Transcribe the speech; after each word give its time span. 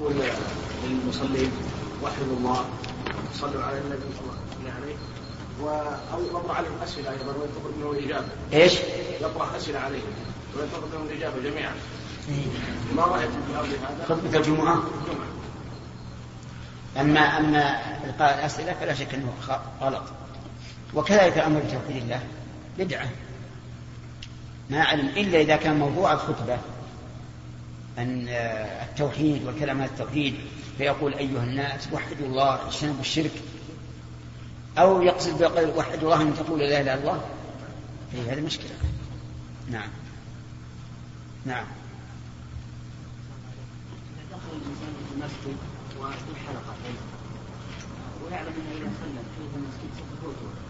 يقول 0.00 0.14
للمصلين 0.84 1.52
وحدوا 2.02 2.36
الله 2.36 2.64
صلوا 3.34 3.62
على 3.62 3.78
النبي 3.78 4.02
صلى 4.18 4.30
الله 4.60 4.72
عليه 4.72 4.96
أو 6.12 6.22
يطرح 6.22 6.58
عليهم 6.58 6.72
أسئلة 6.84 7.10
أيضا 7.10 7.32
وينتظر 7.32 7.70
منه 7.78 7.90
الإجابة. 7.90 8.26
إيش؟ 8.52 8.72
يطرح 9.20 9.54
أسئلة 9.54 9.78
عليهم 9.78 10.12
وينتظر 10.56 10.86
منهم 10.92 11.06
الإجابة 11.06 11.50
جميعا. 11.50 11.72
ما 12.96 13.02
رايكم 13.02 13.40
في 13.46 13.54
هذا؟ 13.54 14.04
خطبه 14.08 14.38
الجمعة؟ 14.38 14.74
الجمعة. 14.74 15.26
اما 17.00 17.20
أما 17.20 17.80
إلقاء 18.04 18.38
الأسئلة 18.38 18.72
فلا 18.72 18.94
شك 18.94 19.14
أنه 19.14 19.32
غلط. 19.80 20.02
وكذلك 20.94 21.36
الامر 21.36 21.60
بتوحيد 21.60 22.02
الله 22.02 22.22
بدعة. 22.78 23.08
ما 24.70 24.82
علم 24.82 25.08
إلا 25.08 25.40
إذا 25.40 25.56
كان 25.56 25.78
موضوع 25.78 26.12
الخطبة 26.12 26.58
أن 28.02 28.28
التوحيد 28.88 29.44
والكلام 29.46 29.80
عن 29.80 29.88
التوحيد 29.88 30.34
فيقول 30.78 31.14
أيها 31.14 31.44
الناس 31.44 31.88
وحدوا 31.92 32.26
الله 32.26 32.68
اجتنبوا 32.68 33.00
الشرك. 33.00 33.32
أو 34.78 35.02
يقصد 35.02 35.38
بقول 35.38 35.70
وحدوا 35.76 36.14
الله 36.14 36.22
أن 36.22 36.34
تقول 36.34 36.60
لا 36.60 36.66
إله 36.66 36.80
إلا 36.80 36.94
الله. 36.94 37.24
هي 38.12 38.32
هذه 38.32 38.40
مشكلة. 38.40 38.70
نعم. 39.70 39.88
نعم. 41.46 41.66
دخل 44.30 44.56
الإنسان 44.56 44.92
في 45.08 45.14
المسجد 45.14 45.56
وفي 46.00 46.40
حلقة 46.46 46.74
ويعلم 48.24 48.46
أنه 48.46 48.76
إذا 48.78 48.90
صلى 49.00 49.20
في 49.36 49.56
المسجد 49.56 49.90
ستفوته 49.96 50.60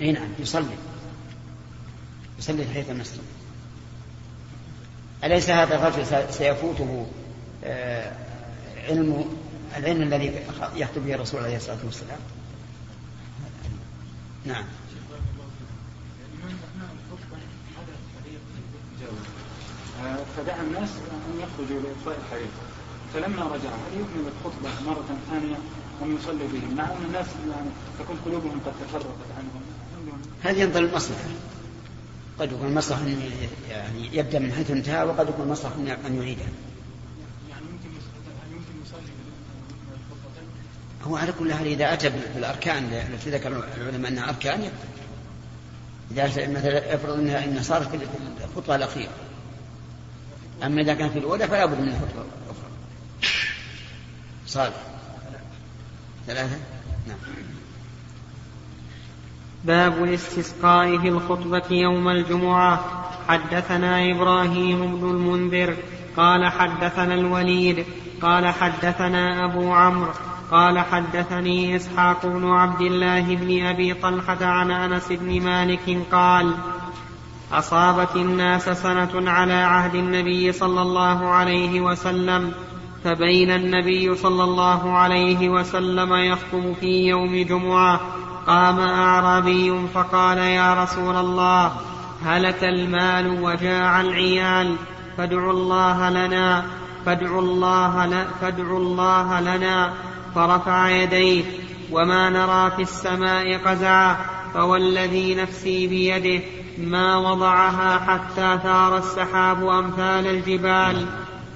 اي 0.00 0.12
نعم 0.12 0.28
يصلي. 0.38 0.76
يصلي 2.38 2.64
تحية 2.64 2.92
المسجد. 2.92 3.37
أليس 5.24 5.50
هذا 5.50 5.76
الرجل 5.76 6.32
سيفوته 6.32 7.06
آه، 7.64 8.12
علم 8.88 9.24
العلم 9.76 10.02
الذي 10.02 10.32
يخطب 10.74 11.04
به 11.04 11.14
الرسول 11.14 11.44
عليه 11.44 11.56
الصلاة 11.56 11.78
والسلام؟ 11.84 12.18
نعم. 14.44 14.64
فدعا 20.36 20.62
الناس 20.62 20.90
أن 20.90 21.40
يخرجوا 21.40 21.80
لإطفاء 21.80 22.18
الحريق. 22.24 22.50
فلما 23.14 23.42
رجع 23.42 23.70
هل 23.70 23.94
يكمل 23.94 24.32
الخطبة 24.32 24.90
مرة 24.90 25.04
ثانية 25.30 25.56
أم 26.02 26.16
يصلي 26.16 26.46
بهم؟ 26.52 26.76
مع 26.76 26.84
أن 26.84 27.04
الناس 27.06 27.26
يعني 27.50 27.70
تكون 27.98 28.16
قلوبهم 28.24 28.60
قد 28.66 28.72
تفرقت 28.88 29.28
عنهم. 29.36 29.62
هذه 30.42 30.62
ينظر 30.62 30.80
المصلحة 30.80 31.28
قد 32.38 32.52
يكون 32.52 32.66
المصلحة 32.66 33.00
أن 33.02 33.30
يعني 33.70 34.16
يبدأ 34.16 34.38
من 34.38 34.52
حيث 34.52 34.70
انتهى 34.70 35.04
وقد 35.04 35.28
يكون 35.28 35.44
المصلحة 35.44 35.74
أن 36.06 36.22
يعيدها 36.22 36.46
يعني 37.50 37.64
هو 41.04 41.16
على 41.16 41.32
كل 41.32 41.54
حال 41.54 41.66
إذا 41.66 41.92
أتى 41.92 42.10
بالأركان 42.34 42.84
التي 42.84 43.30
ذكر 43.30 43.64
العلماء 43.76 44.10
أنها 44.10 44.28
أركان 44.28 44.62
يكفي 44.62 44.98
إذا 46.10 46.48
مثلا 46.48 46.94
افرض 46.94 47.18
أنها 47.18 47.44
إنها 47.44 47.62
صارت 47.62 47.88
في 47.88 48.06
الخطوة 48.44 48.76
الأخيرة. 48.76 49.12
أما 50.62 50.80
إذا 50.80 50.94
كان 50.94 51.10
في 51.10 51.18
الأولى 51.18 51.48
فلا 51.48 51.66
بد 51.66 51.80
من 51.80 51.88
الخطوة 51.88 52.24
الأخرى 52.44 52.70
صالح. 54.46 54.82
ثلاثة؟ 56.26 56.56
نعم. 57.08 57.18
باب 59.64 60.04
الاستسقاء 60.04 60.98
في 60.98 61.08
الخطبة 61.08 61.62
يوم 61.70 62.08
الجمعة. 62.08 62.80
حدثنا 63.28 64.10
إبراهيم 64.10 64.96
بن 64.96 65.10
المنذر 65.10 65.76
قال 66.16 66.46
حدثنا 66.46 67.14
الوليد 67.14 67.84
قال 68.22 68.48
حدثنا 68.48 69.44
أبو 69.44 69.72
عمرو 69.72 70.10
قال 70.50 70.78
حدثني 70.78 71.76
إسحاق 71.76 72.26
بن 72.26 72.50
عبد 72.50 72.80
الله 72.80 73.20
بن 73.20 73.66
أبي 73.66 73.94
طلحة 73.94 74.44
عن 74.44 74.70
أنس 74.70 75.12
بن 75.12 75.42
مالك 75.42 75.98
قال 76.12 76.54
أصابت 77.52 78.16
الناس 78.16 78.68
سنة 78.68 79.30
على 79.30 79.52
عهد 79.52 79.94
النبي 79.94 80.52
صلى 80.52 80.82
الله 80.82 81.28
عليه 81.28 81.80
وسلم 81.80 82.52
فبين 83.04 83.50
النبي 83.50 84.16
صلى 84.16 84.44
الله 84.44 84.92
عليه 84.92 85.48
وسلم 85.48 86.14
يخطب 86.14 86.72
في 86.80 87.06
يوم 87.06 87.36
جمعة. 87.36 88.00
قام 88.46 88.80
أعرابي 88.80 89.88
فقال 89.94 90.38
يا 90.38 90.82
رسول 90.82 91.16
الله 91.16 91.72
هلك 92.24 92.64
المال 92.64 93.42
وجاع 93.42 94.00
العيال 94.00 94.76
فادعوا 95.16 95.52
الله 95.52 96.10
لنا 96.10 96.64
فادعوا 97.06 97.40
الله 97.40 98.26
فادعوا 98.40 98.78
الله 98.78 99.40
لنا 99.40 99.92
فرفع 100.34 100.90
يديه 100.90 101.44
وما 101.92 102.30
نرى 102.30 102.70
في 102.76 102.82
السماء 102.82 103.58
قزعا 103.58 104.16
فوالذي 104.54 105.34
نفسي 105.34 105.86
بيده 105.86 106.44
ما 106.78 107.16
وضعها 107.16 107.98
حتى 107.98 108.58
ثار 108.62 108.98
السحاب 108.98 109.66
أمثال 109.66 110.26
الجبال. 110.26 111.06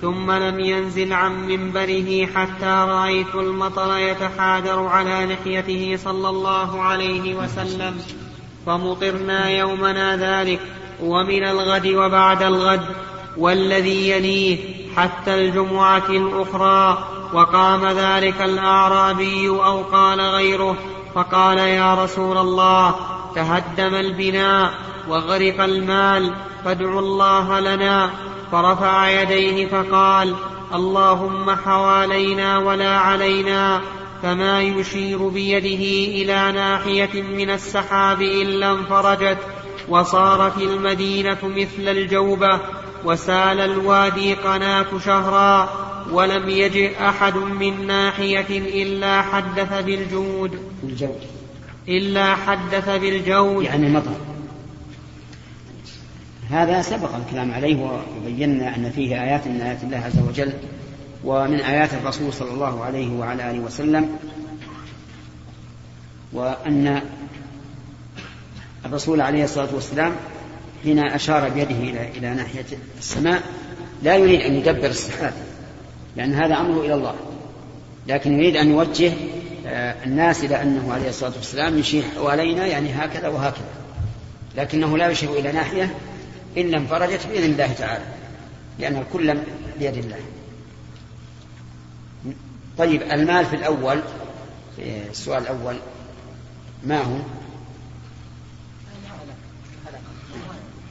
ثم 0.02 0.30
لم 0.30 0.60
ينزل 0.60 1.12
عن 1.12 1.46
منبره 1.46 2.26
حتى 2.34 2.86
رأيت 2.88 3.34
المطر 3.34 3.96
يتحادر 3.96 4.86
على 4.86 5.26
لحيته 5.34 5.98
صلى 6.04 6.28
الله 6.28 6.82
عليه 6.82 7.34
وسلم. 7.34 8.02
فمطرنا 8.66 9.50
يومنا 9.50 10.16
ذلك 10.16 10.60
ومن 11.02 11.44
الغد 11.44 11.86
وبعد 11.86 12.42
الغد 12.42 12.86
والذي 13.36 14.10
يليه 14.10 14.58
حتى 14.96 15.34
الجمعة 15.34 16.08
الأخرى. 16.08 17.08
وقام 17.32 17.86
ذلك 17.86 18.42
الأعرابي 18.42 19.48
أو 19.48 19.82
قال 19.82 20.20
غيره 20.20 20.76
فقال 21.14 21.58
يا 21.58 21.94
رسول 22.04 22.38
الله 22.38 22.94
تهدم 23.34 23.94
البناء 23.94 24.70
وغرق 25.08 25.64
المال 25.64 26.34
فادعوا 26.64 27.00
الله 27.00 27.60
لنا. 27.60 28.10
فرفع 28.52 29.08
يديه 29.22 29.66
فقال 29.66 30.34
اللهم 30.74 31.50
حوالينا 31.50 32.58
ولا 32.58 32.98
علينا 32.98 33.80
فما 34.22 34.62
يشير 34.62 35.28
بيده 35.28 35.84
إلى 36.22 36.52
ناحية 36.52 37.22
من 37.22 37.50
السحاب 37.50 38.22
إلا 38.22 38.72
انفرجت 38.72 39.38
وصارت 39.88 40.58
المدينة 40.58 41.38
مثل 41.42 41.88
الجوبة 41.88 42.60
وسال 43.04 43.60
الوادي 43.60 44.34
قناة 44.34 44.86
شهرا 45.04 45.68
ولم 46.12 46.48
يجئ 46.48 47.08
أحد 47.08 47.36
من 47.36 47.86
ناحية 47.86 48.82
إلا 48.82 49.22
حدث 49.22 49.84
بالجود 49.84 50.58
بالجود. 50.82 51.20
إلا 51.88 52.34
حدث 52.34 52.88
بالجود 52.88 53.64
يعني 53.64 53.86
المطر 53.86 54.31
هذا 56.52 56.82
سبق 56.82 57.14
الكلام 57.14 57.52
عليه 57.52 58.00
وبينا 58.20 58.76
أن 58.76 58.90
فيه 58.90 59.22
آيات 59.22 59.46
من 59.46 59.60
آيات 59.60 59.82
الله 59.82 59.98
عز 59.98 60.18
وجل 60.28 60.52
ومن 61.24 61.60
آيات 61.60 61.94
الرسول 61.94 62.32
صلى 62.32 62.50
الله 62.50 62.84
عليه 62.84 63.12
وعلى 63.18 63.50
آله 63.50 63.58
وسلم 63.58 64.18
وأن 66.32 67.02
الرسول 68.84 69.20
عليه 69.20 69.44
الصلاة 69.44 69.74
والسلام 69.74 70.12
حين 70.82 70.98
أشار 70.98 71.48
بيده 71.48 71.76
إلى 71.76 72.08
إلى 72.18 72.34
ناحية 72.34 72.64
السماء 72.98 73.42
لا 74.02 74.16
يريد 74.16 74.40
أن 74.40 74.54
يدبر 74.54 74.86
السحاب 74.86 75.32
لأن 76.16 76.34
هذا 76.34 76.56
أمره 76.56 76.80
إلى 76.80 76.94
الله. 76.94 77.14
لكن 78.08 78.32
يريد 78.32 78.56
أن 78.56 78.70
يوجه 78.70 79.12
آه، 79.66 79.94
الناس 80.06 80.44
إلى 80.44 80.62
أنه 80.62 80.92
عليه 80.92 81.08
الصلاة 81.08 81.32
والسلام 81.36 81.78
يشير 81.78 82.02
حوالينا 82.16 82.66
يعني 82.66 82.92
هكذا 82.92 83.28
وهكذا 83.28 83.64
لكنه 84.56 84.98
لا 84.98 85.08
يشير 85.08 85.32
إلى 85.32 85.52
ناحية 85.52 85.94
إلا 86.56 86.78
انفرجت 86.78 87.26
بإذن 87.26 87.52
الله 87.52 87.72
تعالى 87.72 88.04
لأن 88.78 88.96
الكل 88.96 89.38
بيد 89.78 89.96
الله. 89.96 90.20
طيب 92.78 93.02
المال 93.02 93.46
في 93.46 93.56
الأول 93.56 94.02
في 94.76 95.10
السؤال 95.10 95.42
الأول 95.42 95.76
ما 96.84 97.02
هو؟ 97.02 97.16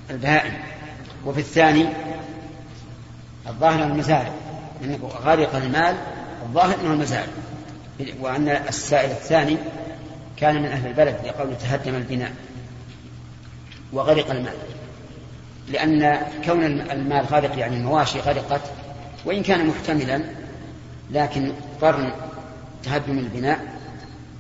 البهائم. 0.10 0.54
وفي 1.26 1.40
الثاني 1.40 1.86
الظاهر 3.48 3.84
المزارع 3.84 4.34
أنه 4.84 5.12
غرق 5.24 5.56
المال 5.56 5.98
الظاهر 6.44 6.76
أنه 6.82 6.94
المزارع. 6.94 7.32
وأن 8.20 8.48
السائل 8.50 9.12
الثاني 9.12 9.58
كان 10.38 10.62
من 10.62 10.66
أهل 10.66 10.88
البلد 10.88 11.20
لقول 11.26 11.58
تهدم 11.58 11.96
البناء 11.96 12.34
وغرق 13.94 14.32
المال. 14.32 14.54
لأن 15.72 16.22
كون 16.46 16.64
المال 16.64 17.26
غرق 17.26 17.58
يعني 17.60 17.78
المواشي 17.78 18.20
غرقت 18.20 18.62
وإن 19.26 19.44
كان 19.44 19.68
محتملا 19.68 20.22
لكن 21.12 21.52
قرن 21.82 22.12
تهدم 22.84 23.20
البناء 23.20 23.80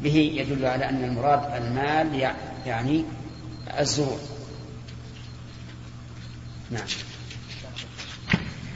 به 0.01 0.15
يدل 0.15 0.65
على 0.65 0.89
أن 0.89 1.03
المراد 1.03 1.63
المال 1.63 2.33
يعني 2.65 3.05
الزروع 3.79 4.17
نعم. 6.71 6.87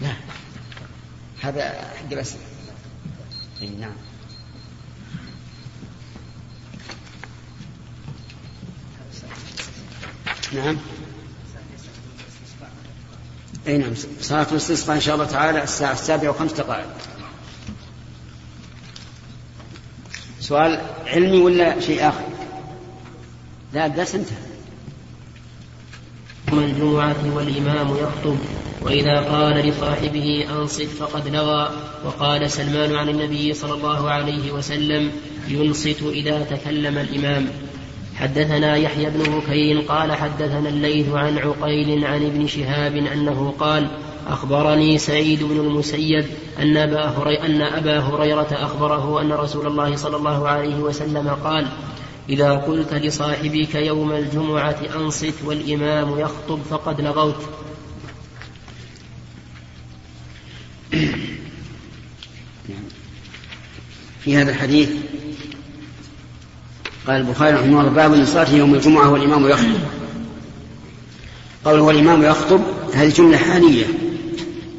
نعم 0.02 0.16
هذا 1.42 1.69
حق 1.69 2.12
الأسئلة 2.12 2.42
أي 3.62 3.68
نعم. 3.69 3.92
نعم. 10.54 10.78
أي 13.67 13.77
نعم 13.77 13.94
صلاة 14.21 14.47
الاستسقاء 14.51 14.95
إن 14.95 15.01
شاء 15.01 15.15
الله 15.15 15.25
تعالى 15.25 15.63
الساعة 15.63 15.94
السابعة 15.94 16.29
وخمس 16.29 16.53
دقائق. 16.53 16.88
سؤال 20.39 20.81
علمي 21.06 21.38
ولا 21.38 21.79
شيء 21.79 22.09
آخر؟ 22.09 22.25
لا 23.73 23.85
الدرس 23.85 24.15
انتهى. 24.15 24.38
يوم 26.51 26.63
الجمعة 26.63 27.35
والإمام 27.35 27.97
يخطب 27.97 28.38
وإذا 28.81 29.19
قال 29.19 29.68
لصاحبه 29.68 30.47
أنصت 30.50 30.81
فقد 31.00 31.27
لغى 31.27 31.69
وقال 32.06 32.51
سلمان 32.51 32.95
عن 32.95 33.09
النبي 33.09 33.53
صلى 33.53 33.73
الله 33.73 34.09
عليه 34.09 34.51
وسلم 34.51 35.11
ينصت 35.47 36.03
إذا 36.03 36.44
تكلم 36.44 36.97
الإمام 36.97 37.47
حدثنا 38.15 38.75
يحيى 38.75 39.09
بن 39.09 39.39
بكير 39.39 39.79
قال 39.79 40.12
حدثنا 40.12 40.69
الليث 40.69 41.09
عن 41.09 41.38
عقيل 41.38 42.06
عن 42.06 42.25
ابن 42.25 42.47
شهاب 42.47 42.95
أنه 42.95 43.53
قال 43.59 43.88
أخبرني 44.27 44.97
سعيد 44.97 45.44
بن 45.44 45.59
المسيب 45.59 46.25
أن 46.59 46.77
أبا, 46.77 47.45
أن 47.45 47.62
أبا 47.62 48.00
هريرة 48.00 48.47
أخبره 48.51 49.21
أن 49.21 49.31
رسول 49.31 49.67
الله 49.67 49.95
صلى 49.95 50.17
الله 50.17 50.47
عليه 50.47 50.75
وسلم 50.75 51.29
قال 51.29 51.67
إذا 52.29 52.53
قلت 52.53 52.94
لصاحبك 52.94 53.75
يوم 53.75 54.12
الجمعة 54.12 54.77
أنصت 54.95 55.33
والإمام 55.45 56.19
يخطب 56.19 56.59
فقد 56.69 57.01
لغوت. 57.01 57.50
في 64.19 64.35
هذا 64.38 64.51
الحديث 64.51 64.89
قال 67.07 67.16
البخاري 67.16 67.56
رحمه 67.56 67.81
الله 67.81 67.90
باب 67.90 68.13
الصلاة 68.13 68.50
يوم 68.50 68.75
الجمعة 68.75 69.12
والإمام 69.12 69.48
يخطب. 69.48 69.80
قوله 71.66 71.81
والإمام 71.81 72.24
يخطب 72.24 72.62
هذه 72.94 73.10
جملة 73.10 73.38
حالية. 73.38 73.86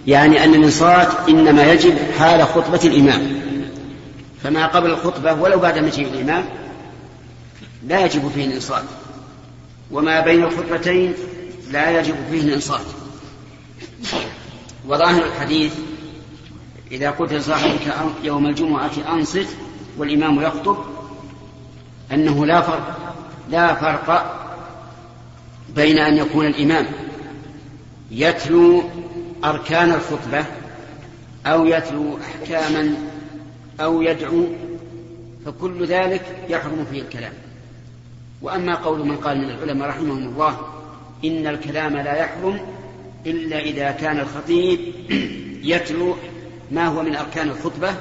يعني 0.07 0.45
أن 0.45 0.55
الإنصات 0.55 1.29
إنما 1.29 1.73
يجب 1.73 1.95
حال 2.19 2.43
خطبة 2.43 2.81
الإمام. 2.85 3.41
فما 4.43 4.67
قبل 4.67 4.91
الخطبة 4.91 5.33
ولو 5.33 5.59
بعد 5.59 5.79
مجيء 5.79 6.09
الإمام 6.09 6.45
لا 7.89 8.05
يجب 8.05 8.31
فيه 8.35 8.45
الإنصات. 8.45 8.85
وما 9.91 10.21
بين 10.21 10.43
الخطبتين 10.43 11.15
لا 11.73 12.01
يجب 12.01 12.15
فيه 12.31 12.41
الإنصات. 12.41 12.87
وظاهر 14.89 15.25
الحديث 15.25 15.73
إذا 16.93 17.11
قلت 17.11 17.33
لصاحبك 17.33 17.95
يوم 18.25 18.47
الجمعة 18.47 18.91
أنصت 19.13 19.47
والإمام 19.99 20.41
يخطب 20.41 20.77
أنه 22.13 22.47
لا 22.47 22.61
فرق 22.61 23.17
لا 23.51 23.75
فرق 23.75 24.37
بين 25.75 25.99
أن 25.99 26.17
يكون 26.17 26.47
الإمام 26.47 26.87
يتلو 28.11 28.83
أركان 29.45 29.91
الخطبة 29.91 30.45
أو 31.47 31.67
يتلو 31.67 32.19
أحكاما 32.19 32.95
أو 33.81 34.03
يدعو 34.03 34.47
فكل 35.47 35.87
ذلك 35.87 36.45
يحرم 36.49 36.87
فيه 36.91 37.03
الكلام. 37.03 37.33
وأما 38.43 38.75
قول 38.75 39.07
من 39.07 39.17
قال 39.17 39.39
من 39.39 39.51
العلماء 39.51 39.89
رحمهم 39.89 40.19
الله 40.19 40.59
إن 41.25 41.47
الكلام 41.47 41.97
لا 41.97 42.17
يحرم 42.17 42.61
إلا 43.27 43.59
إذا 43.59 43.91
كان 43.91 44.21
الخطيب 44.21 44.79
يتلو 45.63 46.17
ما 46.71 46.87
هو 46.87 47.03
من 47.03 47.17
أركان 47.17 47.49
الخطبة 47.49 47.95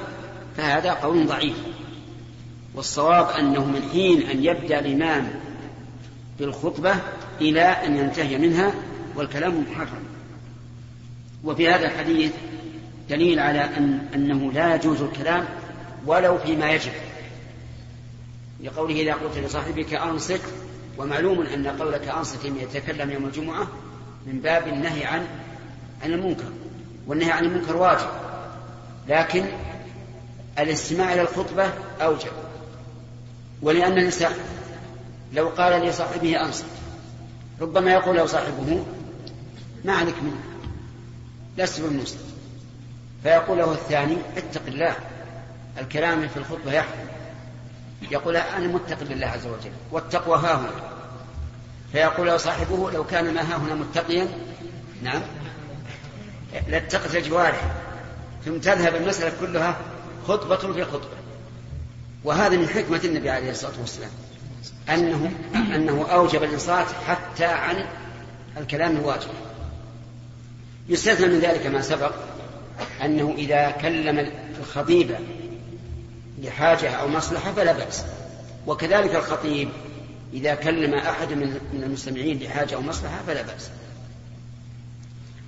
فهذا 0.56 0.92
قول 0.92 1.26
ضعيف. 1.26 1.56
والصواب 2.76 3.28
أنه 3.28 3.64
من 3.64 3.88
حين 3.92 4.22
أن 4.22 4.44
يبدأ 4.44 4.78
الإمام 4.78 5.30
بالخطبة 6.38 6.94
إلى 7.40 7.62
أن 7.62 7.96
ينتهي 7.96 8.38
منها 8.38 8.72
والكلام 9.16 9.64
محرم. 9.70 10.04
وفي 11.44 11.68
هذا 11.68 11.86
الحديث 11.86 12.32
دليل 13.10 13.40
على 13.40 13.60
أن 13.60 14.08
أنه 14.14 14.52
لا 14.52 14.74
يجوز 14.74 15.02
الكلام 15.02 15.44
ولو 16.06 16.38
فيما 16.38 16.70
يجب. 16.70 16.92
لقوله 18.62 18.94
إذا 18.94 19.12
قلت 19.12 19.38
لصاحبك 19.38 19.94
أنصت 19.94 20.40
ومعلوم 20.98 21.46
أن 21.46 21.66
قولك 21.66 22.08
أنصت 22.08 22.44
يتكلم 22.44 23.10
يوم 23.10 23.24
الجمعة 23.24 23.68
من 24.26 24.40
باب 24.40 24.68
النهي 24.68 25.04
عن 25.04 25.26
عن 26.02 26.12
المنكر. 26.12 26.52
والنهي 27.06 27.32
عن 27.32 27.44
المنكر 27.44 27.76
واجب 27.76 28.08
لكن 29.08 29.44
الاستماع 30.58 31.12
إلى 31.14 31.22
الخطبة 31.22 31.70
أوجب. 32.00 32.45
ولأن 33.62 33.92
الإنسان 33.92 34.32
لو 35.32 35.48
قال 35.48 35.86
لصاحبه 35.86 36.40
أنصت 36.40 36.64
ربما 37.60 37.92
يقول 37.92 38.16
له 38.16 38.26
صاحبه 38.26 38.84
ما 39.84 39.92
عليك 39.92 40.14
منه 40.22 40.40
لست 41.58 41.80
بالمسلم 41.80 42.20
فيقول 43.22 43.58
له 43.58 43.72
الثاني 43.72 44.16
اتق 44.36 44.62
الله 44.68 44.96
الكلام 45.78 46.28
في 46.28 46.36
الخطبة 46.36 46.72
يحرم 46.72 47.06
يقول 48.10 48.36
أنا 48.36 48.66
متق 48.66 49.02
لله 49.02 49.26
عز 49.26 49.46
وجل 49.46 49.72
والتقوى 49.90 50.38
ها 50.38 50.54
هنا. 50.54 50.70
فيقول 51.92 52.26
له 52.26 52.36
صاحبه 52.36 52.90
لو 52.90 53.04
كان 53.04 53.34
ما 53.34 53.40
ها 53.40 53.56
هنا 53.56 53.74
متقيا 53.74 54.28
نعم 55.02 55.22
لاتقت 56.68 57.16
الجوارح 57.16 57.74
ثم 58.44 58.58
تذهب 58.58 58.94
المسألة 58.94 59.32
كلها 59.40 59.76
خطبة 60.28 60.56
في 60.56 60.84
خطبة. 60.84 61.16
وهذا 62.26 62.56
من 62.56 62.68
حكمة 62.68 63.00
النبي 63.04 63.30
عليه 63.30 63.50
الصلاة 63.50 63.80
والسلام. 63.80 64.10
أنه 64.88 65.30
أنه 65.54 66.06
أوجب 66.12 66.42
الإنصات 66.42 66.86
حتى 67.06 67.44
عن 67.44 67.86
الكلام 68.56 68.96
الواجب. 68.96 69.28
يستثنى 70.88 71.26
من 71.26 71.38
ذلك 71.40 71.66
ما 71.66 71.82
سبق 71.82 72.12
أنه 73.04 73.34
إذا 73.38 73.70
كلم 73.70 74.32
الخطيب 74.60 75.16
لحاجة 76.42 76.90
أو 76.90 77.08
مصلحة 77.08 77.52
فلا 77.52 77.72
بأس. 77.72 78.04
وكذلك 78.66 79.14
الخطيب 79.14 79.68
إذا 80.32 80.54
كلم 80.54 80.94
أحد 80.94 81.32
من 81.32 81.82
المستمعين 81.82 82.38
لحاجة 82.38 82.74
أو 82.74 82.80
مصلحة 82.80 83.22
فلا 83.26 83.42
بأس. 83.42 83.70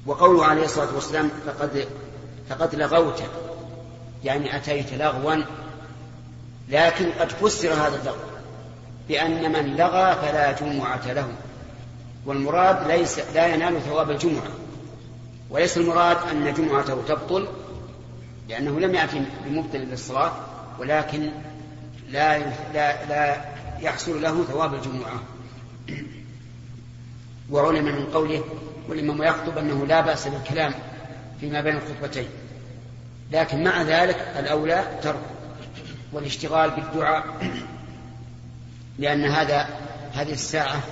وقوله 0.07 0.45
عليه 0.45 0.65
الصلاة 0.65 0.95
والسلام 0.95 1.31
فقد 1.47 1.89
فقد 2.49 2.75
لغوت 2.75 3.23
يعني 4.25 4.57
أتيت 4.57 4.95
لغوا 4.95 5.45
لكن 6.69 7.11
قد 7.13 7.33
فسر 7.33 7.73
هذا 7.73 8.01
اللغو 8.01 8.39
بأن 9.09 9.53
من 9.53 9.77
لغى 9.77 10.15
فلا 10.15 10.53
جمعة 10.53 11.13
له. 11.13 11.29
والمراد 12.27 12.89
ليس 12.89 13.21
لا 13.35 13.47
ينال 13.47 13.83
ثواب 13.83 14.11
الجمعة. 14.11 14.51
وليس 15.51 15.77
المراد 15.79 16.17
أن 16.31 16.55
جمعته 16.55 17.03
تبطل 17.09 17.49
لأنه 18.49 18.81
لم 18.81 18.95
يأتي 18.95 19.23
بمبطل 19.45 19.79
للصلاة 19.79 20.33
ولكن 20.79 21.31
لا 22.11 22.39
لا 22.75 23.05
لا 23.05 23.45
يحصل 23.81 24.23
له 24.23 24.45
ثواب 24.45 24.75
الجمعة. 24.75 25.23
وعلم 27.51 27.85
من 27.85 28.07
قوله 28.07 28.45
والإمام 28.89 29.23
يخطب 29.23 29.59
أنه 29.59 29.87
لا 29.87 30.01
بأس 30.01 30.29
بالكلام 30.29 30.75
فيما 31.41 31.61
بين 31.61 31.77
الخطبتين 31.77 32.29
لكن 33.33 33.65
مع 33.65 33.83
ذلك 33.83 34.35
الأولى 34.39 34.85
ترك. 35.03 35.38
والاشتغال 36.13 36.71
بالدعاء 36.71 37.53
لأن 38.99 39.25
هذا 39.25 39.69
هذه 40.13 40.33
الساعة 40.33 40.83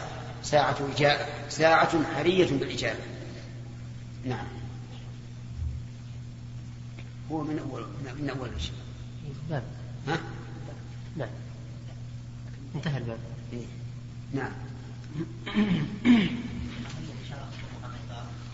ساعة 0.42 0.76
إجابة 0.94 1.26
ساعة 1.48 2.14
حرية 2.14 2.58
بالإجابة. 2.58 3.00
نعم. 4.24 4.46
هو 7.30 7.42
من 7.42 7.58
أول 7.58 7.86
من 8.20 8.30
أول 8.30 8.50
شيء. 8.58 8.74
باب. 9.50 9.62
ها؟ 10.08 10.18
نعم 11.16 11.28
انتهى 12.74 12.98
الباب. 12.98 13.18
إيه؟ 13.52 13.66
نعم. 14.34 14.52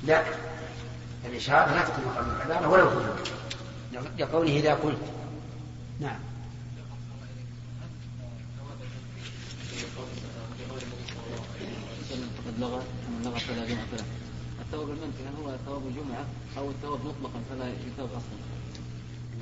لا. 0.04 0.25
الإشارة 1.26 1.75
لا 1.75 1.85
تكون 1.85 2.04
مقام 2.04 2.31
العبارة 2.31 2.69
ولو 2.69 2.90
كنت 2.90 4.21
لقوله 4.21 4.59
إذا 4.59 4.75
قلت. 4.75 4.99
نعم. 6.00 6.19
قد 12.47 12.61
لغى 12.61 12.83
من 13.09 13.23
لغى 13.25 13.41
فلا 13.41 13.67
جمعة 13.67 13.85
له 13.93 14.05
الثواب 14.61 14.91
المنفي 14.91 15.23
هل 15.23 15.45
هو 15.45 15.57
ثواب 15.67 15.87
الجمعة 15.87 16.25
أو 16.59 16.71
الثواب 16.71 17.01
مطلقا 17.01 17.41
فلا 17.51 17.69
يثاب 17.69 18.09
أصلا 18.09 18.39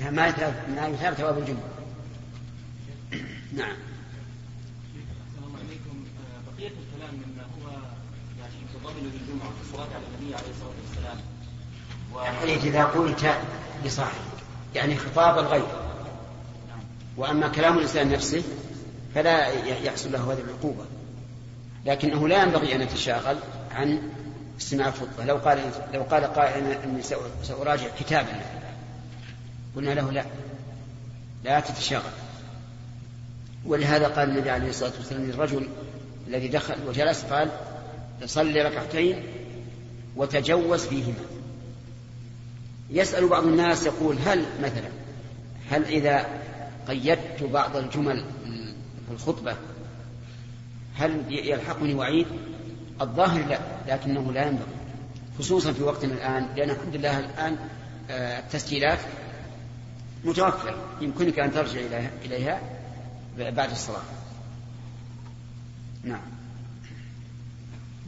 لا 0.01 0.11
ما 0.11 0.27
يثاب 0.27 0.55
ما 0.77 0.89
يثاب 0.89 1.15
ثواب 1.15 1.39
الجمعة 1.39 1.69
نعم 3.53 3.77
بقية 6.47 6.69
الكلام 6.69 7.15
مما 7.15 7.43
هو 7.43 7.71
يعني 8.41 8.55
متضمن 8.75 9.13
للجمعة 9.13 9.53
الصلاة 9.61 9.95
على 9.95 10.05
النبي 10.07 10.35
عليه 10.35 10.51
الصلاة 10.51 10.73
والسلام 10.89 11.19
الحديث 12.35 12.65
إذا 12.65 12.85
قلت 12.85 13.35
لصاحبه 13.85 14.31
يعني 14.75 14.97
خطاب 14.97 15.39
الغير 15.39 15.67
وأما 17.17 17.49
كلام 17.49 17.77
الإنسان 17.77 18.13
نفسه 18.13 18.43
فلا 19.15 19.49
يحصل 19.67 20.13
له 20.13 20.33
هذه 20.33 20.41
العقوبة. 20.41 20.85
لكنه 21.87 22.29
لا 22.29 22.43
ينبغي 22.43 22.75
أن 22.75 22.81
يتشاغل 22.81 23.37
عن 23.71 24.03
استماع 24.61 24.89
الخطبة. 24.89 25.25
لو 25.25 25.37
قال 25.37 25.59
لو 25.95 26.03
قال 26.03 26.25
قائل 26.25 26.67
أني 26.67 27.03
سأراجع 27.43 27.89
كتابا 28.01 28.41
قلنا 29.77 29.91
له 29.91 30.11
لا 30.11 30.25
لا 31.45 31.61
تتشاغل. 31.61 32.13
ولهذا 33.67 34.09
قال 34.09 34.31
النبي 34.31 34.51
عليه 34.51 34.69
الصلاة 34.69 34.93
والسلام 34.99 35.25
للرجل 35.25 35.69
الذي 36.29 36.49
دخل 36.49 36.75
وجلس 36.89 37.23
قال 37.25 37.51
صلي 38.27 38.63
ركعتين 38.63 39.23
وتجوز 40.17 40.87
فيهما. 40.87 41.25
يسأل 42.91 43.29
بعض 43.29 43.45
الناس 43.45 43.87
يقول 43.87 44.17
هل 44.27 44.45
مثلا 44.63 44.89
هل 45.71 45.85
إذا 45.85 46.27
قيدت 46.89 47.43
بعض 47.43 47.77
الجمل 47.77 48.25
في 49.11 49.17
الخطبة. 49.17 49.57
هل 50.97 51.25
يلحقني 51.29 51.95
وعيد؟ 51.95 52.27
الظاهر 53.01 53.47
لا 53.47 53.61
لكنه 53.89 54.33
لا 54.33 54.47
ينبغي 54.47 54.81
خصوصا 55.39 55.73
في 55.73 55.83
وقتنا 55.83 56.15
الآن 56.15 56.49
لأن 56.57 56.71
الحمد 56.71 56.97
لله 56.97 57.19
الآن 57.19 57.57
آه، 58.11 58.39
التسجيلات 58.39 58.99
متوفرة 60.25 60.77
يمكنك 61.01 61.39
أن 61.39 61.53
ترجع 61.53 61.81
إليها 62.25 62.61
بعد 63.39 63.71
الصلاة. 63.71 64.03
نعم. 66.05 66.21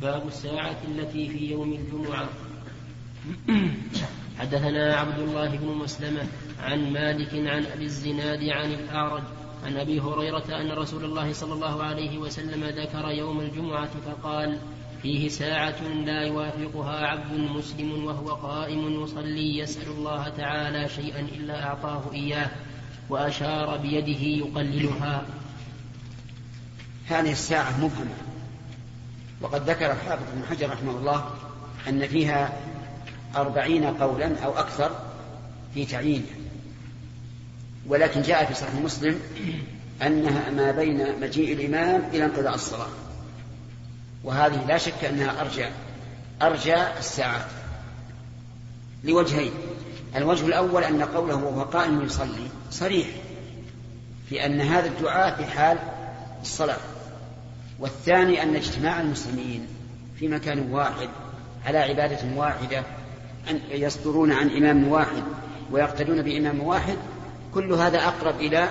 باب 0.02 0.28
الساعة 0.28 0.76
التي 0.88 1.28
في 1.28 1.50
يوم 1.50 1.73
الجمعة. 1.73 2.28
حدثنا 4.38 4.97
عبد 4.97 5.18
الله 5.18 5.56
بن 5.56 5.66
مسلمة 5.66 6.26
عن 6.62 6.92
مالك 6.92 7.35
عن 7.35 7.64
أبي 7.64 7.85
الزناد 7.85 8.42
عن 8.49 8.73
الأعرج 8.73 9.23
عن 9.66 9.76
أبي 9.76 10.00
هريرة 10.00 10.61
أن 10.61 10.73
رسول 10.73 11.04
الله 11.04 11.33
صلى 11.33 11.52
الله 11.52 11.83
عليه 11.83 12.19
وسلم 12.19 12.64
ذكر 12.64 13.11
يوم 13.11 13.40
الجمعة 13.40 13.90
فقال 14.07 14.59
فيه 15.02 15.28
ساعة 15.28 15.83
لا 15.83 16.23
يوافقها 16.23 17.07
عبد 17.07 17.33
مسلم 17.33 18.04
وهو 18.04 18.28
قائم 18.28 19.02
يصلي 19.02 19.59
يسأل 19.59 19.88
الله 19.88 20.28
تعالى 20.28 20.88
شيئا 20.88 21.21
إلا 21.21 21.64
أعطاه 21.64 22.02
إياه 22.12 22.50
وأشار 23.11 23.76
بيده 23.76 24.47
يقللها. 24.47 25.26
هذه 27.07 27.33
الساعة 27.33 27.76
مبهمة. 27.81 28.14
وقد 29.40 29.71
ذكر 29.71 29.92
الحافظ 29.92 30.25
بن 30.35 30.45
حجر 30.50 30.71
رحمه 30.71 30.90
الله 30.90 31.31
أن 31.88 32.07
فيها 32.07 32.59
أربعين 33.37 33.85
قولا 33.85 34.45
أو 34.45 34.59
أكثر 34.59 34.90
في 35.75 35.85
تعيينها 35.85 36.42
ولكن 37.87 38.23
جاء 38.23 38.45
في 38.45 38.55
صحيح 38.55 38.75
مسلم 38.75 39.21
أنها 40.03 40.51
ما 40.51 40.71
بين 40.71 41.21
مجيء 41.21 41.53
الإمام 41.53 42.03
إلى 42.12 42.25
انقضاء 42.25 42.55
الصلاة. 42.55 42.89
وهذه 44.25 44.67
لا 44.67 44.79
شك 44.79 45.05
أنها 45.05 45.41
أرجى 45.41 45.67
أرجى 46.43 46.77
الساعات 46.99 47.47
لوجهين. 49.05 49.53
الوجه 50.17 50.47
الأول 50.47 50.85
أن 50.85 51.03
قوله 51.03 51.35
وهو 51.35 51.62
قائم 51.62 52.05
يصلي 52.05 52.49
صريح 52.71 53.07
في 54.29 54.47
أن 54.47 54.61
هذا 54.61 54.87
الدعاء 54.87 55.37
في 55.37 55.45
حال 55.45 55.79
الصلاة. 56.43 56.81
والثاني 57.79 58.43
أن 58.43 58.57
اجتماع 58.57 59.01
المسلمين 59.01 59.67
في 60.19 60.29
مكان 60.29 60.73
واحد 60.73 61.09
على 61.67 61.79
عبادة 61.79 62.37
واحدة 62.37 62.83
أن 63.51 63.61
يصدرون 63.71 64.33
عن 64.33 64.51
إمام 64.51 64.89
واحد 64.89 65.23
ويقتدون 65.71 66.23
بإمام 66.23 66.61
واحد 66.61 66.97
كل 67.54 67.73
هذا 67.73 67.99
أقرب 67.99 68.40
إلى 68.40 68.68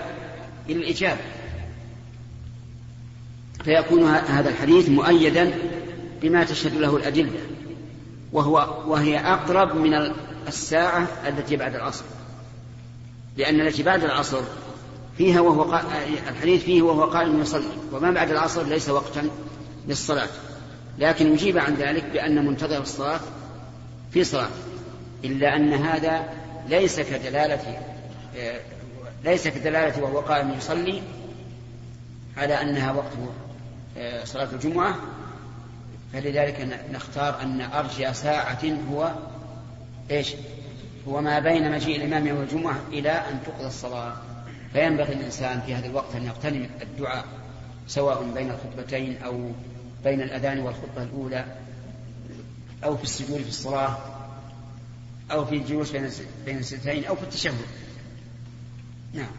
الإجابة. 0.69 1.21
فيكون 3.63 4.03
هذا 4.07 4.49
الحديث 4.49 4.89
مؤيدا 4.89 5.53
بما 6.21 6.43
تشهد 6.43 6.75
له 6.75 6.97
الأدلة 6.97 7.39
وهو 8.33 8.83
وهي 8.87 9.19
أقرب 9.19 9.75
من 9.75 10.13
الساعة 10.47 11.07
التي 11.27 11.55
بعد 11.55 11.75
العصر. 11.75 12.05
لأن 13.37 13.61
التي 13.61 13.83
بعد 13.83 14.03
العصر 14.03 14.41
فيها 15.17 15.41
وهو 15.41 15.63
قا... 15.63 15.83
الحديث 16.29 16.63
فيه 16.63 16.81
وهو 16.81 17.03
قائم 17.03 17.41
يصلي 17.41 17.63
وما 17.91 18.11
بعد 18.11 18.31
العصر 18.31 18.63
ليس 18.63 18.89
وقتا 18.89 19.29
للصلاة. 19.87 20.29
لكن 20.99 21.33
أجيب 21.33 21.57
عن 21.57 21.75
ذلك 21.75 22.05
بأن 22.13 22.45
منتظر 22.45 22.81
الصلاة 22.81 23.19
في 24.11 24.23
صلاة 24.23 24.49
إلا 25.23 25.55
أن 25.55 25.73
هذا 25.73 26.29
ليس 26.69 26.99
كدلالة 26.99 27.90
ليس 29.23 29.47
كدلالة 29.47 30.03
وهو 30.03 30.19
قائم 30.19 30.51
يصلي 30.51 31.01
على 32.37 32.61
أنها 32.61 32.91
وقت 32.91 33.11
آه، 33.97 34.23
صلاة 34.23 34.47
الجمعة 34.53 34.95
فلذلك 36.13 36.79
نختار 36.91 37.41
أن 37.41 37.61
أرجى 37.61 38.13
ساعة 38.13 38.77
هو 38.91 39.11
إيش؟ 40.11 40.33
هو 41.07 41.21
ما 41.21 41.39
بين 41.39 41.71
مجيء 41.71 41.95
الإمام 41.95 42.27
يوم 42.27 42.41
الجمعة 42.41 42.79
إلى 42.91 43.11
أن 43.11 43.39
تقضى 43.45 43.67
الصلاة. 43.67 44.13
فينبغي 44.73 45.13
الإنسان 45.13 45.61
في 45.61 45.75
هذا 45.75 45.85
الوقت 45.85 46.15
أن 46.15 46.25
يغتنم 46.25 46.69
الدعاء 46.81 47.25
سواء 47.87 48.31
بين 48.33 48.51
الخطبتين 48.51 49.17
أو 49.23 49.51
بين 50.03 50.21
الأذان 50.21 50.59
والخطبة 50.59 51.03
الأولى 51.03 51.45
أو 52.83 52.97
في 52.97 53.03
السجود 53.03 53.41
في 53.41 53.49
الصلاة 53.49 53.97
أو 55.31 55.45
في 55.45 55.55
الجلوس 55.55 55.91
بين 56.45 56.57
السجدتين 56.57 57.05
أو 57.05 57.15
في 57.15 57.23
التشهد. 57.23 57.53
نعم. 59.13 59.31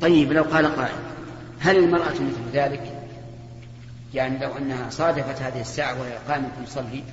طيب 0.00 0.32
لو 0.32 0.42
قال 0.42 0.76
قائل 0.76 0.94
هل 1.60 1.76
المرأة 1.76 2.12
مثل 2.12 2.50
ذلك؟ 2.52 3.08
يعني 4.14 4.38
لو 4.38 4.56
أنها 4.56 4.90
صادفت 4.90 5.42
هذه 5.42 5.60
الساعة 5.60 6.00
وهي 6.00 6.16
قائمة 6.28 6.48
تصلي 6.66 7.04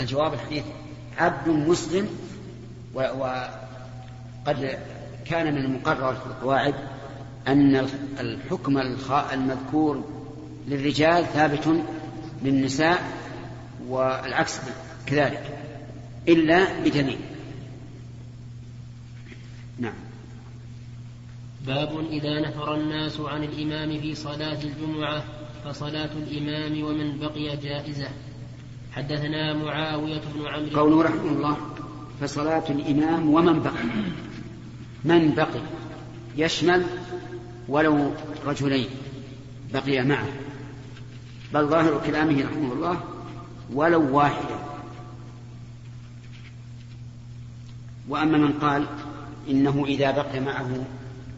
الجواب 0.00 0.34
الحديث 0.34 0.64
عبد 1.18 1.48
مسلم 1.48 2.08
وقد 2.94 4.78
كان 5.24 5.54
من 5.54 5.64
المقرر 5.64 6.14
في 6.14 6.26
القواعد 6.26 6.74
أن 7.48 7.86
الحكم 8.20 8.78
المذكور 9.32 10.04
للرجال 10.68 11.26
ثابت 11.26 11.84
للنساء 12.44 13.02
والعكس 13.88 14.58
كذلك 15.06 15.58
إلا 16.28 16.80
بدليل 16.84 17.18
نعم. 19.78 19.94
باب 21.66 22.06
إذا 22.10 22.40
نفر 22.40 22.74
الناس 22.74 23.20
عن 23.20 23.44
الإمام 23.44 24.00
في 24.00 24.14
صلاة 24.14 24.58
الجمعة 24.62 25.24
فصلاة 25.64 26.10
الإمام 26.16 26.84
ومن 26.84 27.18
بقي 27.18 27.56
جائزة. 27.56 28.08
حدثنا 28.92 29.54
معاوية 29.54 30.20
بن 30.34 30.46
عمرو. 30.46 30.80
قوله 30.80 31.02
رحمه 31.02 31.30
الله 31.30 31.56
فصلاة 32.20 32.64
الإمام 32.70 33.34
ومن 33.34 33.62
بقي. 33.62 33.84
من 35.04 35.34
بقي؟ 35.34 35.60
يشمل 36.36 36.84
ولو 37.68 38.10
رجلين 38.46 38.88
بقي 39.72 40.04
معه. 40.04 40.41
بل 41.54 41.66
ظاهر 41.66 42.00
كلامه 42.06 42.44
رحمه 42.44 42.72
الله 42.72 43.00
ولو 43.72 44.16
واحدا. 44.16 44.58
وأما 48.08 48.38
من 48.38 48.52
قال 48.52 48.86
إنه 49.48 49.84
إذا 49.86 50.10
بقي 50.10 50.40
معه 50.40 50.84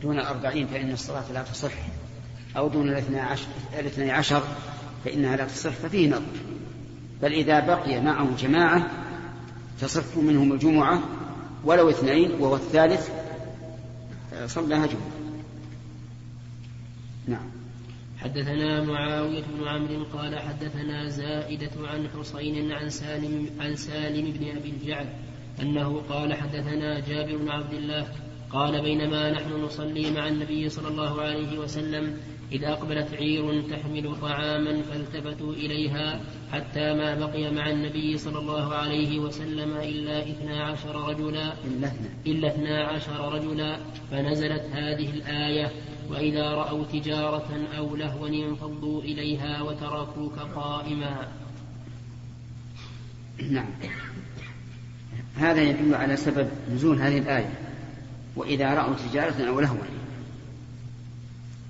دون 0.02 0.18
الأربعين 0.18 0.66
فإن 0.66 0.90
الصلاة 0.90 1.32
لا 1.32 1.42
تصح 1.42 1.72
أو 2.56 2.68
دون 2.68 2.88
الاثنى 2.88 4.10
عشر, 4.10 4.42
فإنها 5.04 5.36
لا 5.36 5.44
تصح 5.44 5.70
ففيه 5.70 6.08
نظر. 6.08 6.22
بل 7.22 7.32
إذا 7.32 7.60
بقي 7.60 8.00
معه 8.00 8.36
جماعة 8.38 8.90
تصح 9.80 10.16
منهم 10.16 10.52
الجمعة 10.52 11.02
ولو 11.64 11.90
اثنين 11.90 12.30
وهو 12.40 12.56
الثالث 12.56 13.08
صلى 14.46 14.74
جمعة. 14.86 14.88
نعم. 17.26 17.63
حدثنا 18.24 18.82
معاوية 18.82 19.42
بن 19.42 19.68
عمرو 19.68 20.04
قال 20.04 20.38
حدثنا 20.38 21.08
زائدة 21.08 21.70
عن 21.88 22.08
حسين 22.08 22.72
عن 22.72 22.88
سالم 22.88 23.50
عن 23.60 23.76
سالم 23.76 24.32
بن 24.32 24.56
أبي 24.56 24.70
الجعد 24.70 25.08
أنه 25.62 26.02
قال 26.08 26.34
حدثنا 26.34 27.00
جابر 27.00 27.36
بن 27.36 27.48
عبد 27.48 27.74
الله 27.74 28.06
قال 28.50 28.82
بينما 28.82 29.30
نحن 29.30 29.52
نصلي 29.52 30.10
مع 30.10 30.28
النبي 30.28 30.68
صلى 30.68 30.88
الله 30.88 31.22
عليه 31.22 31.58
وسلم 31.58 32.16
إذ 32.52 32.64
أقبلت 32.64 33.14
عير 33.14 33.62
تحمل 33.62 34.16
طعاما 34.20 34.82
فالتفتوا 34.82 35.52
إليها 35.52 36.20
حتى 36.52 36.94
ما 36.94 37.14
بقي 37.14 37.50
مع 37.50 37.70
النبي 37.70 38.18
صلى 38.18 38.38
الله 38.38 38.74
عليه 38.74 39.18
وسلم 39.18 39.76
إلا 39.76 40.22
اثنا 40.22 40.64
عشر 40.64 41.08
رجلا 41.08 41.52
إلا 42.26 42.48
اثنا 42.48 42.84
عشر 42.84 43.34
رجلا 43.34 43.78
فنزلت 44.10 44.62
هذه 44.72 45.10
الآية 45.10 45.70
وإذا 46.10 46.50
رأوا 46.50 46.84
تجارة 46.92 47.66
أو 47.78 47.96
لهوا 47.96 48.28
انفضوا 48.28 49.02
إليها 49.02 49.62
وتركوك 49.62 50.38
قائما. 50.38 51.28
نعم. 53.50 53.70
هذا 55.36 55.62
يدل 55.62 55.94
على 55.94 56.16
سبب 56.16 56.48
نزول 56.74 56.98
هذه 56.98 57.18
الآية. 57.18 57.58
وإذا 58.36 58.74
رأوا 58.74 58.94
تجارة 58.94 59.48
أو 59.48 59.60
لهوا. 59.60 59.78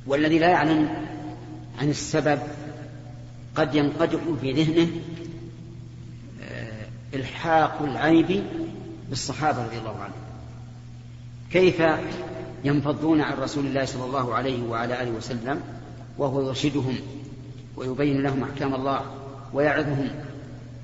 والذي 0.07 0.39
لا 0.39 0.49
يعلم 0.49 0.89
عن 1.79 1.91
السبب 1.91 2.39
قد 3.57 3.75
ينقدح 3.75 4.21
في 4.41 4.53
ذهنه 4.53 4.91
آه، 6.43 6.87
إلحاق 7.15 7.83
العيب 7.83 8.45
بالصحابة 9.09 9.65
رضي 9.65 9.79
الله 9.79 9.97
عنهم. 10.01 10.25
كيف 11.53 11.83
ينفضون 12.65 13.21
عن 13.21 13.39
رسول 13.39 13.67
الله 13.67 13.85
صلى 13.85 14.05
الله 14.05 14.35
عليه 14.35 14.63
وعلى 14.63 15.03
آله 15.03 15.11
وسلم 15.11 15.61
وهو 16.19 16.41
يرشدهم 16.41 16.97
ويبين 17.77 18.23
لهم 18.23 18.43
أحكام 18.43 18.75
الله 18.75 19.01
ويعظهم 19.53 20.11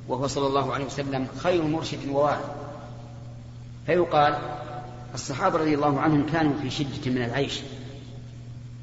وهو 0.08 0.26
صلى 0.26 0.46
الله 0.46 0.72
عليه 0.72 0.84
وسلم 0.84 1.26
خير 1.38 1.62
مرشد 1.62 2.08
وواعظ. 2.08 2.44
فيقال 3.86 4.38
الصحابة 5.14 5.58
رضي 5.58 5.74
الله 5.74 6.00
عنهم 6.00 6.26
كانوا 6.32 6.52
في 6.62 6.70
شدة 6.70 7.10
من 7.10 7.22
العيش 7.24 7.60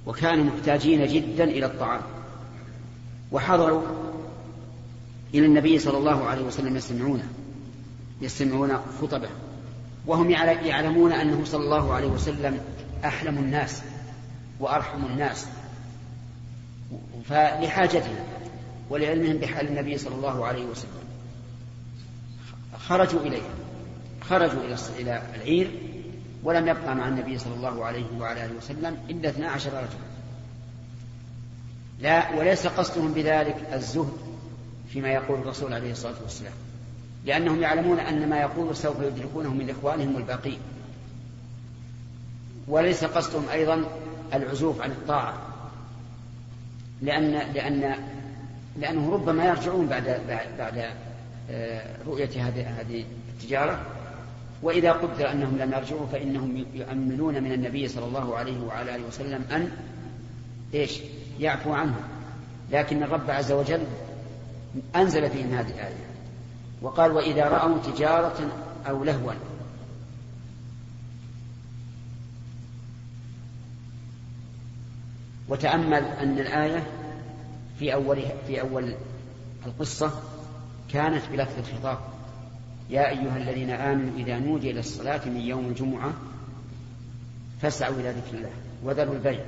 وكانوا 0.05 0.45
محتاجين 0.45 1.07
جدا 1.07 1.43
إلى 1.43 1.65
الطعام. 1.65 2.01
وحضروا 3.31 3.81
إلى 5.33 5.45
النبي 5.45 5.79
صلى 5.79 5.97
الله 5.97 6.25
عليه 6.25 6.43
وسلم 6.43 6.75
يستمعونه 6.75 7.27
يستمعون 8.21 8.77
خطبه 9.01 9.29
وهم 10.07 10.29
يعلمون 10.29 11.11
أنه 11.11 11.41
صلى 11.45 11.63
الله 11.63 11.93
عليه 11.93 12.07
وسلم 12.07 12.59
أحلم 13.05 13.37
الناس 13.37 13.81
وأرحم 14.59 15.05
الناس. 15.05 15.47
فلحاجتهم 17.29 18.15
ولعلمهم 18.89 19.37
بحال 19.37 19.67
النبي 19.67 19.97
صلى 19.97 20.15
الله 20.15 20.45
عليه 20.45 20.65
وسلم. 20.65 20.91
خرجوا 22.77 23.21
إليه. 23.21 23.49
خرجوا 24.21 24.61
إلى 24.99 25.21
العير 25.35 25.71
ولم 26.43 26.67
يبقى 26.67 26.95
مع 26.95 27.07
النبي 27.07 27.37
صلى 27.37 27.53
الله 27.53 27.85
عليه 27.85 28.05
وعلى 28.19 28.45
آله 28.45 28.55
وسلم 28.55 28.97
إلا 29.09 29.29
12 29.29 29.69
رجلا. 29.69 30.07
لا 31.99 32.35
وليس 32.35 32.67
قصدهم 32.67 33.13
بذلك 33.13 33.55
الزهد 33.73 34.13
فيما 34.89 35.09
يقول 35.09 35.39
الرسول 35.39 35.73
عليه 35.73 35.91
الصلاة 35.91 36.15
والسلام. 36.23 36.53
لأنهم 37.25 37.61
يعلمون 37.61 37.99
أن 37.99 38.29
ما 38.29 38.39
يقول 38.39 38.75
سوف 38.75 39.01
يدركونه 39.01 39.53
من 39.53 39.69
إخوانهم 39.69 40.17
الباقين. 40.17 40.59
وليس 42.67 43.03
قصدهم 43.03 43.49
أيضا 43.49 43.83
العزوف 44.33 44.81
عن 44.81 44.91
الطاعة 44.91 45.33
لأن 47.01 47.31
لأن 47.31 47.95
لأنه 48.79 49.13
ربما 49.13 49.45
يرجعون 49.45 49.87
بعد 49.87 50.21
بعد 50.57 50.85
آه، 51.51 51.81
رؤية 52.07 52.47
هذه 52.47 52.79
هذه 52.79 53.05
التجارة. 53.33 53.79
وإذا 54.61 54.91
قدر 54.91 55.31
أنهم 55.31 55.57
لم 55.57 55.73
يرجعوا 55.73 56.07
فإنهم 56.07 56.65
يؤملون 56.73 57.43
من 57.43 57.53
النبي 57.53 57.87
صلى 57.87 58.05
الله 58.05 58.35
عليه 58.35 58.61
وعلى 58.61 58.95
آله 58.95 59.07
وسلم 59.07 59.45
أن 59.51 59.71
إيش؟ 60.73 60.99
يعفو 61.39 61.73
عنهم. 61.73 62.03
لكن 62.71 63.03
الرب 63.03 63.31
عز 63.31 63.51
وجل 63.51 63.83
أنزل 64.95 65.29
فيهم 65.29 65.53
هذه 65.53 65.69
الآية 65.69 66.07
وقال 66.81 67.11
وإذا 67.11 67.47
رأوا 67.47 67.77
تجارة 67.77 68.51
أو 68.89 69.03
لهوا 69.03 69.33
وتأمل 75.49 76.03
أن 76.03 76.39
الآية 76.39 76.83
في 77.79 77.93
أول 77.93 78.21
في 78.47 78.61
أول 78.61 78.95
القصة 79.65 80.11
كانت 80.93 81.21
بلفظ 81.31 81.59
الخطاب. 81.59 81.97
يا 82.89 83.09
أيها 83.09 83.37
الذين 83.37 83.69
آمنوا 83.69 84.17
إذا 84.17 84.39
نودي 84.39 84.71
إلى 84.71 84.79
الصلاة 84.79 85.25
من 85.25 85.41
يوم 85.41 85.65
الجمعة 85.65 86.13
فاسعوا 87.61 87.95
إلى 87.95 88.09
ذكر 88.09 88.37
الله 88.37 88.49
وذروا 88.83 89.15
البيع. 89.15 89.39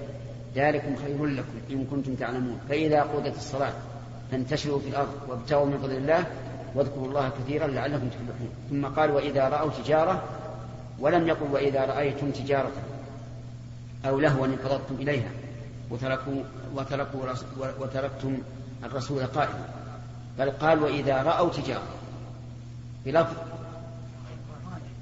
ذلكم 0.56 0.96
خير 0.96 1.26
لكم 1.26 1.54
إن 1.70 1.86
كنتم 1.86 2.16
تعلمون. 2.16 2.60
فإذا 2.70 3.02
قضت 3.02 3.36
الصلاة 3.36 3.74
فانتشروا 4.32 4.80
في 4.80 4.90
الأرض 4.90 5.14
وابتغوا 5.30 5.66
من 5.66 5.78
فضل 5.78 5.98
الله 5.98 6.26
واذكروا 6.76 7.08
الله 7.08 7.30
كثيرا 7.30 7.68
لعلكم 7.68 8.08
تفلحون. 8.10 8.50
ثم 8.70 8.86
قال 8.86 9.12
وإذا 9.12 9.50
رأوا 9.50 9.72
تجارة 9.84 10.24
ولم 11.00 11.28
يقل 11.28 11.52
وإذا 11.52 11.86
رأيتم 11.86 12.32
تجارة 12.32 12.72
أو 14.06 14.20
لهوا 14.20 14.46
انفضضتم 14.46 14.96
إليها. 14.96 15.30
وتركوا 15.92 16.44
وتركوا 16.76 17.26
وتركتم 17.80 18.38
الرسول 18.84 19.26
قائما. 19.26 19.70
بل 20.40 20.52
قال 20.52 20.84
وإذا 20.84 21.24
رأوا 21.24 21.50
تجارة 21.50 21.88
بلفظ 23.06 23.36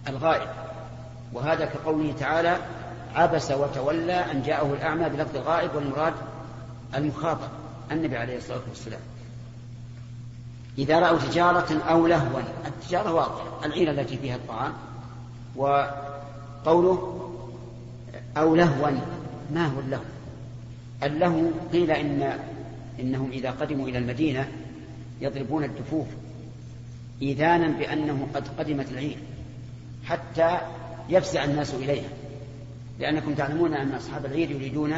الغائب. 0.08 0.50
وهذا 1.34 1.65
كقوله 1.65 2.13
تعالى 2.19 2.58
عبس 3.15 3.52
وتولى 3.52 4.13
أن 4.13 4.41
جاءه 4.41 4.73
الأعمى 4.73 5.10
بلفظ 5.10 5.36
الغائب 5.36 5.76
والمراد 5.76 6.13
المخاطب 6.95 7.50
النبي 7.91 8.17
عليه 8.17 8.38
الصلاة 8.38 8.62
والسلام. 8.69 9.00
إذا 10.78 11.00
رأوا 11.00 11.19
تجارة 11.19 11.84
أو 11.89 12.08
لهوا 12.08 12.41
التجارة 12.67 13.13
واضحة 13.13 13.65
العيلة 13.65 13.91
التي 13.91 14.17
فيها 14.17 14.36
الطعام 14.36 14.73
وقوله 15.56 17.30
أو 18.38 18.56
لهوا 18.56 18.89
ما 19.54 19.65
هو 19.65 19.80
اللهو؟ 19.80 20.02
اللهو 21.04 21.52
قيل 21.74 21.92
إن 21.92 22.40
إنهم 23.00 23.32
إذا 23.32 23.52
قدموا 23.52 23.88
إلى 23.88 23.98
المدينة 23.98 24.52
يضربون 25.22 25.64
الدفوف 25.64 26.08
إيذانا 27.22 27.68
بأنه 27.68 28.28
قد 28.34 28.48
قدمت 28.48 28.92
العير 28.92 29.18
حتى 30.06 30.58
يفزع 31.10 31.44
الناس 31.44 31.74
إليها. 31.74 32.10
لأنكم 33.00 33.34
تعلمون 33.34 33.74
أن 33.74 33.92
أصحاب 33.92 34.26
العير 34.26 34.52
يريدون 34.52 34.94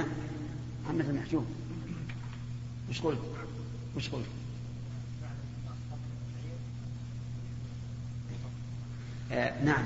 محمد 0.85 1.09
المحجوب 1.09 1.45
وش 2.89 3.01
قلت؟ 3.01 3.19
وش 3.95 4.09
قلت؟ 4.09 4.25
آه 9.31 9.63
نعم. 9.63 9.83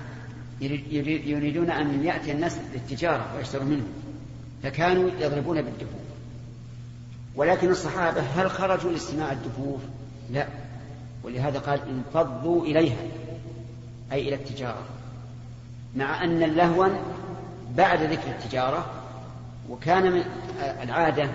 يريدون 0.62 1.70
أن 1.70 2.04
يأتي 2.04 2.32
الناس 2.32 2.58
للتجارة 2.74 3.36
ويشتروا 3.36 3.66
منه 3.66 3.84
فكانوا 4.64 5.10
يضربون 5.20 5.62
بالدفوف. 5.62 6.03
ولكن 7.36 7.70
الصحابة 7.70 8.22
هل 8.22 8.50
خرجوا 8.50 8.92
لاستماع 8.92 9.32
الدفوف؟ 9.32 9.82
لا. 10.32 10.48
ولهذا 11.24 11.60
قال 11.60 11.80
انفضوا 11.90 12.66
إليها 12.66 12.98
أي 14.12 14.28
إلى 14.28 14.36
التجارة. 14.36 14.84
مع 15.96 16.24
أن 16.24 16.44
اللهو 16.44 16.90
بعد 17.76 18.04
ذكر 18.04 18.28
التجارة 18.28 18.86
وكان 19.70 20.12
من 20.12 20.24
العادة 20.84 21.30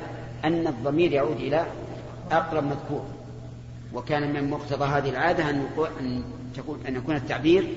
أن 0.45 0.67
الضمير 0.67 1.13
يعود 1.13 1.37
إلى 1.37 1.67
أقرب 2.33 2.65
مذكور. 2.65 3.05
وكان 3.95 4.33
من 4.33 4.51
مقتضى 4.51 4.85
هذه 4.85 5.11
العادة 5.11 5.51
أن 5.51 6.23
تكون 6.57 6.79
أن 6.89 6.97
يكون 6.97 7.17
التعبير 7.17 7.69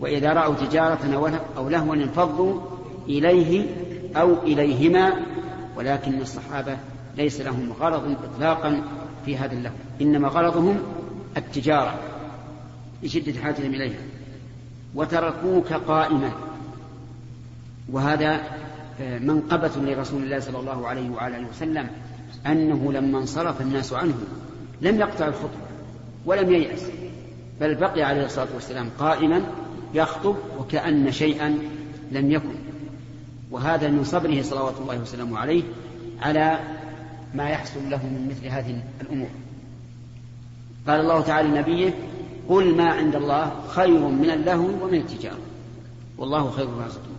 وإذا 0.00 0.32
رأوا 0.32 0.54
تجارة 0.54 1.40
أو 1.56 1.68
لهوا 1.68 1.94
انفضوا 1.94 2.60
إليه 3.08 3.66
أو 4.16 4.42
إليهما. 4.42 5.12
ولكن 5.76 6.20
الصحابة 6.20 6.76
ليس 7.16 7.40
لهم 7.40 7.72
غرض 7.80 8.16
إطلاقا 8.24 8.82
في 9.24 9.36
هذا 9.36 9.52
اللهو 9.52 9.74
إنما 10.00 10.28
غرضهم 10.28 10.82
التجارة 11.36 11.98
لشدة 13.02 13.40
حاجتهم 13.40 13.74
إليها. 13.74 14.00
وتركوك 14.94 15.72
قائما. 15.72 16.32
وهذا 17.92 18.40
آه، 19.00 19.18
منقبة 19.18 19.70
لرسول 19.76 20.22
الله 20.22 20.40
صلى 20.40 20.58
الله 20.58 20.88
عليه 20.88 21.10
وعلى 21.10 21.36
آله 21.36 21.48
وسلم 21.48 21.86
أنه 22.46 22.92
لما 22.92 23.18
انصرف 23.18 23.60
الناس 23.60 23.92
عنه 23.92 24.14
لم 24.80 25.00
يقطع 25.00 25.26
الخطبة 25.26 25.66
ولم 26.26 26.52
ييأس 26.52 26.82
بل 27.60 27.74
بقي 27.74 28.02
عليه 28.02 28.24
الصلاة 28.24 28.48
والسلام 28.54 28.90
قائما 28.98 29.42
يخطب 29.94 30.36
وكأن 30.58 31.12
شيئا 31.12 31.58
لم 32.12 32.30
يكن. 32.30 32.54
وهذا 33.50 33.88
من 33.88 34.04
صبره 34.04 34.42
صلوات 34.42 34.74
الله 34.80 35.00
وسلامه 35.00 35.38
عليه 35.38 35.62
على 36.22 36.58
ما 37.34 37.48
يحصل 37.48 37.90
له 37.90 38.06
من 38.06 38.28
مثل 38.30 38.46
هذه 38.46 38.82
الأمور. 39.00 39.28
قال 40.86 41.00
الله 41.00 41.20
تعالى 41.20 41.48
لنبيه 41.48 41.94
قل 42.48 42.76
ما 42.76 42.90
عند 42.92 43.16
الله 43.16 43.52
خير 43.68 44.08
من 44.08 44.30
اللهو 44.30 44.84
ومن 44.84 44.94
التجارة. 44.94 45.38
والله 46.18 46.50
خير 46.50 46.64
الرازقين. 46.64 47.16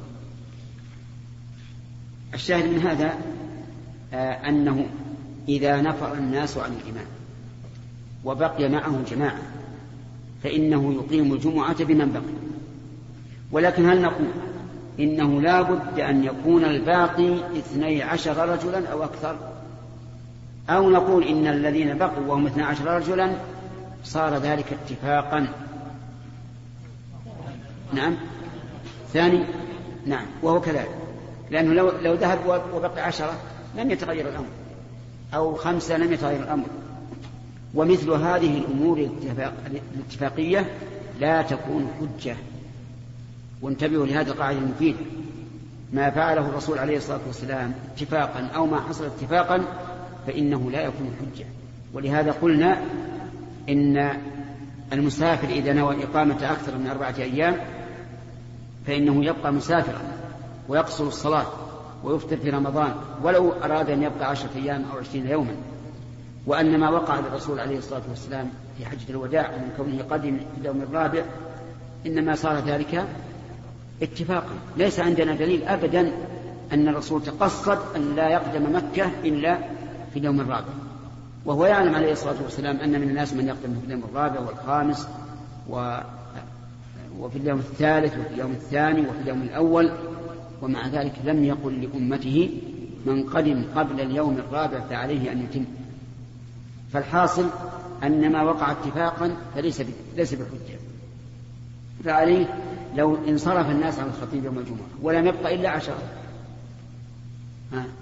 الشاهد 2.33 2.65
من 2.65 2.79
هذا 2.79 3.13
آه 4.13 4.49
أنه 4.49 4.85
إذا 5.47 5.81
نفر 5.81 6.13
الناس 6.13 6.57
عن 6.57 6.71
الإمام 6.71 7.07
وبقي 8.25 8.69
معه 8.69 9.03
جماعة 9.11 9.41
فإنه 10.43 10.93
يقيم 10.93 11.33
الجمعة 11.33 11.83
بمن 11.83 12.11
بقي. 12.11 12.53
ولكن 13.51 13.89
هل 13.89 14.01
نقول 14.01 14.27
إنه 14.99 15.41
لا 15.41 15.61
بد 15.61 15.99
أن 15.99 16.23
يكون 16.23 16.65
الباقي 16.65 17.57
اثني 17.57 18.03
عشر 18.03 18.49
رجلا 18.49 18.87
أو 18.87 19.03
أكثر؟ 19.03 19.52
أو 20.69 20.89
نقول 20.89 21.23
إن 21.23 21.47
الذين 21.47 21.97
بقوا 21.97 22.27
وهم 22.27 22.47
اثني 22.47 22.63
عشر 22.63 22.85
رجلا 22.85 23.35
صار 24.03 24.37
ذلك 24.37 24.65
اتفاقا. 24.73 25.47
نعم. 27.93 28.15
ثاني. 29.13 29.45
نعم. 30.05 30.25
وهو 30.41 30.61
كذلك. 30.61 30.89
لأنه 31.51 31.73
لو, 31.73 31.91
لو 32.01 32.13
ذهب 32.13 32.39
وبقي 32.73 33.01
عشرة 33.01 33.33
لم 33.77 33.91
يتغير 33.91 34.29
الأمر. 34.29 34.47
أو 35.33 35.55
خمسة 35.55 35.97
لم 35.97 36.13
يتغير 36.13 36.43
الأمر. 36.43 36.65
ومثل 37.75 38.11
هذه 38.11 38.57
الأمور 38.57 39.09
الاتفاقية 39.95 40.71
لا 41.19 41.41
تكون 41.41 41.91
حجة. 41.99 42.35
وانتبهوا 43.61 44.05
لهذه 44.05 44.27
القاعدة 44.27 44.59
المفيدة. 44.59 44.99
ما 45.93 46.09
فعله 46.09 46.49
الرسول 46.49 46.79
عليه 46.79 46.97
الصلاة 46.97 47.19
والسلام 47.27 47.73
اتفاقا 47.95 48.47
أو 48.55 48.65
ما 48.65 48.81
حصل 48.81 49.05
اتفاقا 49.05 49.63
فإنه 50.27 50.71
لا 50.71 50.81
يكون 50.81 51.15
حجة. 51.21 51.45
ولهذا 51.93 52.31
قلنا 52.31 52.77
إن 53.69 54.11
المسافر 54.93 55.47
إذا 55.49 55.73
نوى 55.73 56.03
إقامة 56.03 56.51
أكثر 56.51 56.77
من 56.77 56.87
أربعة 56.87 57.15
أيام 57.19 57.55
فإنه 58.87 59.25
يبقى 59.25 59.53
مسافرا 59.53 60.01
ويقصر 60.69 61.07
الصلاة 61.07 61.45
ويفطر 62.03 62.37
في 62.37 62.49
رمضان 62.49 62.93
ولو 63.23 63.51
أراد 63.51 63.89
أن 63.89 64.03
يبقى 64.03 64.29
عشرة 64.29 64.49
أيام 64.55 64.85
أو 64.93 64.97
عشرين 64.99 65.27
يوما. 65.27 65.55
وأن 66.47 66.79
ما 66.79 66.89
وقع 66.89 67.19
للرسول 67.19 67.59
عليه 67.59 67.77
الصلاة 67.77 68.01
والسلام 68.09 68.49
في 68.77 68.85
حجة 68.85 69.09
الوداع 69.09 69.51
من 69.51 69.73
كونه 69.77 70.03
قدم 70.09 70.37
في 70.37 70.61
اليوم 70.61 70.81
الرابع 70.81 71.23
إنما 72.05 72.35
صار 72.35 72.59
ذلك 72.59 73.05
اتفاقا. 74.01 74.55
ليس 74.77 74.99
عندنا 74.99 75.35
دليل 75.35 75.63
أبدا 75.63 76.11
أن 76.73 76.87
الرسول 76.87 77.23
تقصد 77.23 77.77
أن 77.95 78.15
لا 78.15 78.29
يقدم 78.29 78.75
مكة 78.75 79.11
إلا 79.23 79.57
في 80.13 80.19
اليوم 80.19 80.41
الرابع. 80.41 80.73
وهو 81.45 81.65
يعلم 81.65 81.95
عليه 81.95 82.11
الصلاة 82.11 82.43
والسلام 82.43 82.77
أن 82.77 82.89
من 83.01 83.09
الناس 83.09 83.33
من 83.33 83.47
يقدم 83.47 83.79
في 83.79 83.85
اليوم 83.85 84.03
الرابع 84.03 84.39
والخامس 84.39 85.07
و 85.69 85.97
وفي 87.19 87.37
اليوم 87.37 87.59
الثالث 87.59 88.17
وفي 88.17 88.33
اليوم 88.33 88.51
الثاني 88.51 89.01
وفي 89.01 89.21
اليوم 89.21 89.41
الأول 89.41 89.91
ومع 90.61 90.87
ذلك 90.87 91.13
لم 91.25 91.43
يقل 91.43 91.81
لأمته 91.81 92.49
من 93.05 93.23
قدم 93.23 93.65
قبل 93.75 94.01
اليوم 94.01 94.37
الرابع 94.37 94.79
فعليه 94.79 95.31
أن 95.31 95.43
يتم. 95.43 95.65
فالحاصل 96.93 97.45
أن 98.03 98.31
ما 98.31 98.43
وقع 98.43 98.71
اتفاقا 98.71 99.35
فليس 99.55 99.83
ليس 100.17 100.33
بحجة. 100.33 100.79
فعليه 102.03 102.45
لو 102.95 103.17
انصرف 103.27 103.69
الناس 103.69 103.99
عن 103.99 104.07
الخطيب 104.07 104.45
يوم 104.45 104.57
الجمعة 104.57 104.87
ولم 105.01 105.27
يبقى 105.27 105.55
إلا 105.55 105.69
عشرة. 105.69 106.03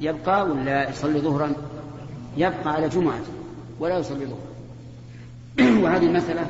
يبقى 0.01 0.43
ولا 0.45 0.89
يصلي 0.89 1.19
ظهرا؟ 1.19 1.53
يبقى 2.37 2.73
على 2.73 2.89
جمعة 2.89 3.21
ولا 3.79 3.97
يصلي 3.97 4.25
ظهرا 4.25 4.51
وهذه 5.83 6.05
المسألة 6.05 6.49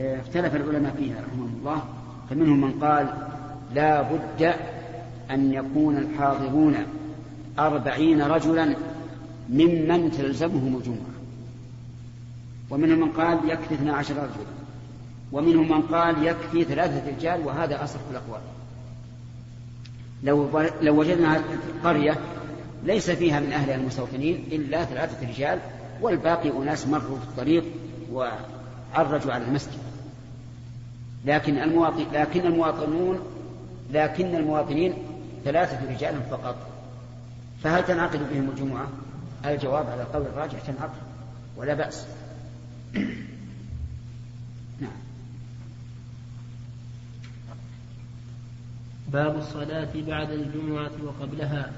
آه، 0.00 0.20
اختلف 0.20 0.56
العلماء 0.56 0.94
فيها 0.98 1.16
رحمهم 1.28 1.54
الله. 1.60 1.82
فمنهم 2.30 2.60
من 2.60 2.72
قال 2.72 3.14
لا 3.74 4.02
بد 4.02 4.54
أن 5.30 5.52
يكون 5.52 5.96
الحاضرون 5.96 6.76
أربعين 7.58 8.22
رجلا 8.22 8.76
ممن 9.48 10.10
تلزمهم 10.18 10.76
الجمعة. 10.76 11.18
ومنهم 12.70 13.00
من 13.00 13.08
قال 13.08 13.38
يكفي 13.50 13.74
اثنا 13.74 13.92
عشر 13.96 14.14
رجلا. 14.14 14.58
ومنهم 15.32 15.68
من 15.68 15.82
قال 15.82 16.26
يكفي 16.26 16.64
ثلاثة 16.64 17.16
رجال 17.16 17.46
وهذا 17.46 17.84
أصح 17.84 18.00
الأقوال. 18.10 18.40
لو 20.22 20.48
لو 20.82 21.00
وجدنا 21.00 21.42
قرية 21.84 22.18
ليس 22.84 23.10
فيها 23.10 23.40
من 23.40 23.52
أهلها 23.52 23.74
المستوطنين 23.74 24.44
إلا 24.52 24.84
ثلاثة 24.84 25.28
رجال 25.28 25.58
والباقي 26.00 26.50
أناس 26.50 26.86
مروا 26.86 27.18
في 27.18 27.24
الطريق 27.24 27.64
وعرجوا 28.12 29.32
على 29.32 29.44
المسجد. 29.44 29.78
لكن 31.24 31.58
المواطن 31.58 32.06
لكن 32.12 32.46
المواطنون 32.46 33.20
لكن 33.92 34.36
المواطنين 34.36 34.94
ثلاثة 35.44 35.90
رجال 35.94 36.22
فقط. 36.30 36.56
فهل 37.62 37.84
تنعقد 37.84 38.30
بهم 38.32 38.50
الجمعة؟ 38.50 38.88
الجواب 39.46 39.86
على 39.90 40.02
القول 40.02 40.22
الراجح 40.22 40.58
تنعقد 40.60 40.98
ولا 41.56 41.74
بأس. 41.74 42.06
نعم. 44.80 44.90
باب 49.08 49.36
الصلاة 49.36 49.88
بعد 49.94 50.30
الجمعة 50.30 50.90
وقبلها. 51.04 51.72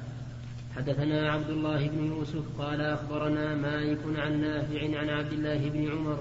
حدثنا 0.76 1.32
عبد 1.32 1.50
الله 1.50 1.88
بن 1.88 2.06
يوسف 2.06 2.42
قال 2.58 2.80
أخبرنا 2.80 3.54
مالك 3.54 3.98
عن 4.16 4.40
نافع 4.40 4.98
عن 4.98 5.08
عبد 5.08 5.32
الله 5.32 5.68
بن 5.68 5.90
عمر 5.92 6.18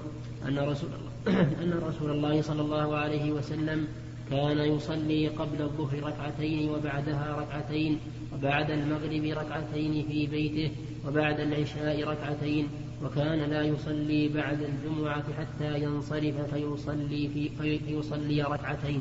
أن 0.48 0.58
رسول 0.58 0.90
الله 0.90 1.10
أن 1.62 1.80
رسول 1.88 2.10
الله 2.10 2.42
صلى 2.42 2.62
الله 2.62 2.96
عليه 2.96 3.32
وسلم 3.32 3.88
كان 4.30 4.58
يصلي 4.58 5.28
قبل 5.28 5.62
الظهر 5.62 6.02
ركعتين 6.02 6.70
وبعدها 6.70 7.36
ركعتين 7.36 7.98
وبعد 8.34 8.70
المغرب 8.70 9.24
ركعتين 9.24 10.04
في 10.08 10.26
بيته 10.26 10.70
وبعد 11.06 11.40
العشاء 11.40 12.04
ركعتين 12.08 12.68
وكان 13.04 13.38
لا 13.38 13.62
يصلي 13.62 14.28
بعد 14.28 14.58
الجمعة 14.62 15.24
حتى 15.38 15.82
ينصرف 15.82 16.54
فيصلي 16.54 17.28
في 17.28 17.78
فيصلي 17.78 18.42
ركعتين. 18.42 19.00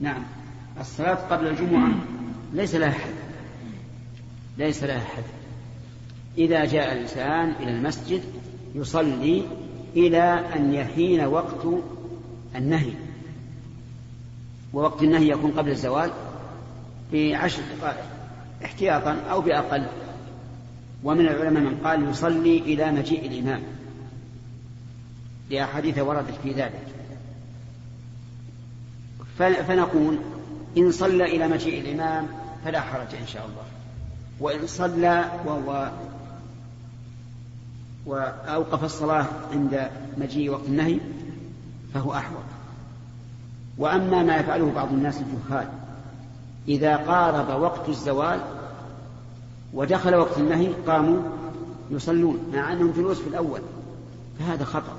نعم 0.00 0.22
الصلاة 0.80 1.14
قبل 1.14 1.46
الجمعة 1.46 1.94
ليس 2.52 2.74
لها 2.74 2.90
حد 2.90 3.29
ليس 4.60 4.84
لها 4.84 5.00
حد. 5.00 5.22
إذا 6.38 6.64
جاء 6.64 6.92
الإنسان 6.92 7.50
إلى 7.50 7.70
المسجد 7.70 8.22
يصلي 8.74 9.42
إلى 9.96 10.44
أن 10.56 10.74
يحين 10.74 11.24
وقت 11.24 11.66
النهي. 12.56 12.92
ووقت 14.72 15.02
النهي 15.02 15.28
يكون 15.28 15.50
قبل 15.50 15.70
الزوال 15.70 16.10
بعشر 17.12 17.62
دقائق 17.78 18.04
احتياطا 18.64 19.12
أو 19.12 19.40
بأقل. 19.40 19.86
ومن 21.04 21.20
العلماء 21.20 21.62
من 21.62 21.76
قال 21.84 22.10
يصلي 22.10 22.58
إلى 22.58 22.92
مجيء 22.92 23.26
الإمام. 23.26 23.62
لأحاديث 25.50 25.98
وردت 25.98 26.34
في 26.42 26.52
ذلك. 26.52 26.86
فنقول 29.38 30.18
إن 30.78 30.92
صلى 30.92 31.24
إلى 31.24 31.48
مجيء 31.48 31.80
الإمام 31.80 32.26
فلا 32.64 32.80
حرج 32.80 33.14
إن 33.20 33.26
شاء 33.26 33.46
الله. 33.46 33.79
وإن 34.40 34.66
صلى 34.66 35.24
وهو 35.46 35.90
وأوقف 38.06 38.84
الصلاة 38.84 39.26
عند 39.52 39.90
مجيء 40.18 40.50
وقت 40.50 40.66
النهي 40.66 40.98
فهو 41.94 42.12
أحوط. 42.12 42.44
وأما 43.78 44.22
ما 44.22 44.36
يفعله 44.36 44.72
بعض 44.74 44.92
الناس 44.92 45.20
الجهال 45.20 45.68
إذا 46.68 46.96
قارب 46.96 47.60
وقت 47.60 47.88
الزوال 47.88 48.40
ودخل 49.74 50.14
وقت 50.14 50.38
النهي 50.38 50.68
قاموا 50.86 51.22
يصلون 51.90 52.38
مع 52.54 52.72
أنهم 52.72 52.92
جلوس 52.96 53.18
في 53.18 53.28
الأول 53.28 53.60
فهذا 54.38 54.64
خطأ 54.64 54.96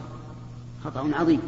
خطأ 0.83 1.09
عظيم 1.13 1.41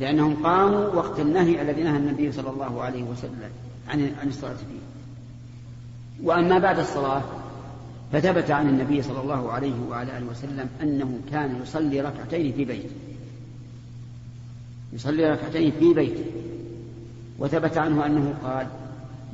لأنهم 0.00 0.46
قاموا 0.46 0.86
وقت 0.86 1.20
النهي 1.20 1.62
الذي 1.62 1.82
نهى 1.82 1.96
النبي 1.96 2.32
صلى 2.32 2.50
الله 2.50 2.82
عليه 2.82 3.02
وسلم 3.02 3.50
عن 3.88 4.14
عن 4.20 4.28
الصلاة 4.28 4.54
فيه. 4.54 4.85
وأما 6.22 6.58
بعد 6.58 6.78
الصلاة 6.78 7.22
فثبت 8.12 8.50
عن 8.50 8.68
النبي 8.68 9.02
صلى 9.02 9.20
الله 9.20 9.52
عليه 9.52 9.80
وعلى 9.90 10.18
آله 10.18 10.26
وسلم 10.26 10.68
أنه 10.82 11.20
كان 11.30 11.62
يصلي 11.62 12.00
ركعتين 12.00 12.52
في 12.52 12.64
بيته. 12.64 12.90
يصلي 14.92 15.30
ركعتين 15.30 15.72
في 15.78 15.94
بيته. 15.94 16.24
وثبت 17.38 17.78
عنه 17.78 18.06
أنه 18.06 18.34
قال 18.44 18.66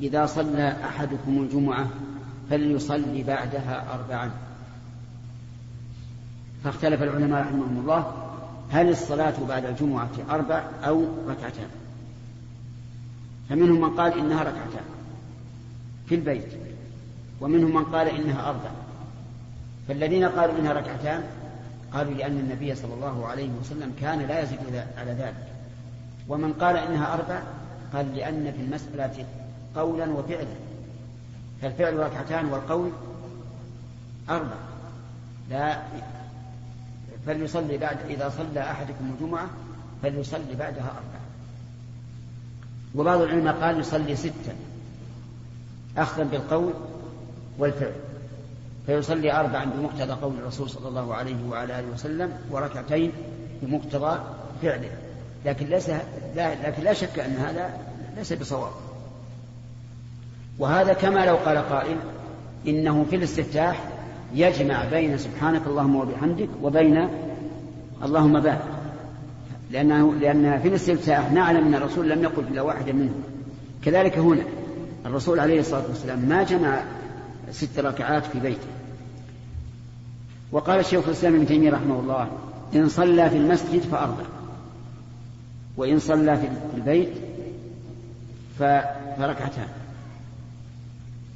إذا 0.01 0.25
صلى 0.25 0.77
أحدكم 0.83 1.41
الجمعة 1.41 1.87
فليصلي 2.49 3.23
بعدها 3.23 3.93
أربعا. 3.93 4.31
فاختلف 6.63 7.03
العلماء 7.03 7.41
رحمهم 7.41 7.79
الله 7.79 8.13
هل 8.69 8.89
الصلاة 8.89 9.33
بعد 9.49 9.65
الجمعة 9.65 10.11
أربع 10.29 10.63
أو 10.83 11.05
ركعتان؟ 11.27 11.69
فمنهم 13.49 13.81
من 13.81 13.89
قال 13.89 14.19
إنها 14.19 14.43
ركعتان 14.43 14.85
في 16.07 16.15
البيت. 16.15 16.62
ومنهم 17.43 17.75
من 17.75 17.83
قال 17.83 18.07
إنها 18.07 18.49
أربع. 18.49 18.71
فالذين 19.87 20.25
قالوا 20.25 20.59
إنها 20.59 20.73
ركعتان 20.73 21.23
قالوا 21.93 22.13
لأن 22.13 22.39
النبي 22.39 22.75
صلى 22.75 22.93
الله 22.93 23.27
عليه 23.27 23.49
وسلم 23.61 23.93
كان 24.01 24.19
لا 24.19 24.39
يزيد 24.43 24.59
على 24.97 25.11
ذلك. 25.11 25.47
ومن 26.27 26.53
قال 26.53 26.77
إنها 26.77 27.13
أربع 27.13 27.41
قال 27.93 28.15
لأن 28.15 28.51
في 28.51 28.61
المسألة 28.61 29.25
قولا 29.75 30.11
وفعلا. 30.11 30.55
فالفعل 31.61 31.99
ركعتان 31.99 32.45
والقول 32.45 32.91
أربع. 34.29 34.55
لا 35.49 35.81
فليصلي 37.25 37.77
بعد 37.77 37.97
إذا 38.09 38.29
صلى 38.29 38.61
أحدكم 38.61 39.15
الجمعة 39.15 39.49
فليصلي 40.03 40.55
بعدها 40.59 40.83
أربع. 40.83 41.19
وبعض 42.95 43.21
العلماء 43.21 43.61
قال 43.61 43.79
يصلي 43.79 44.15
ستا. 44.15 44.55
أخذا 45.97 46.23
بالقول 46.23 46.73
والفعل. 47.59 47.91
فيصلي 48.85 49.33
أربعا 49.33 49.65
بمقتضى 49.65 50.13
قول 50.21 50.33
الرسول 50.41 50.69
صلى 50.69 50.87
الله 50.87 51.15
عليه 51.15 51.35
وعلى 51.49 51.79
آله 51.79 51.87
وسلم 51.93 52.31
وركعتين 52.51 53.11
بمقتضى 53.61 54.19
فعله. 54.61 54.89
لكن 55.45 55.65
ليس 55.65 55.89
لا 56.35 56.67
لكن 56.67 56.83
لا 56.83 56.93
شك 56.93 57.19
أن 57.19 57.31
هذا 57.31 57.77
ليس 58.17 58.33
بصواب. 58.33 58.71
وهذا 60.59 60.93
كما 60.93 61.25
لو 61.25 61.35
قال 61.35 61.57
قائل 61.57 61.97
إنه 62.67 63.05
في 63.09 63.15
الاستفتاح 63.15 63.83
يجمع 64.33 64.85
بين 64.85 65.17
سبحانك 65.17 65.61
اللهم 65.67 65.95
وبحمدك 65.95 66.49
وبين 66.61 67.07
اللهم 68.03 68.39
بارك. 68.39 68.63
لأنه 69.71 70.13
لأن 70.13 70.59
في 70.59 70.67
الاستفتاح 70.67 71.31
نعلم 71.31 71.67
أن 71.67 71.75
الرسول 71.75 72.09
لم 72.09 72.23
يقل 72.23 72.43
إلا 72.51 72.61
واحدا 72.61 72.93
منهم. 72.93 73.23
كذلك 73.85 74.17
هنا 74.17 74.43
الرسول 75.05 75.39
عليه 75.39 75.59
الصلاة 75.59 75.83
والسلام 75.89 76.19
ما 76.19 76.43
جمع 76.43 76.83
ست 77.51 77.79
ركعات 77.79 78.25
في 78.25 78.39
بيته. 78.39 78.67
وقال 80.51 80.79
الشيخ 80.79 81.05
الإسلام 81.05 81.35
ابن 81.35 81.47
تيمية 81.47 81.71
رحمه 81.71 81.99
الله 81.99 82.27
إن 82.75 82.89
صلى 82.89 83.29
في 83.29 83.37
المسجد 83.37 83.81
فأربع 83.81 84.25
وإن 85.77 85.99
صلى 85.99 86.37
في 86.37 86.47
البيت 86.75 87.09
فركعتان. 88.59 89.67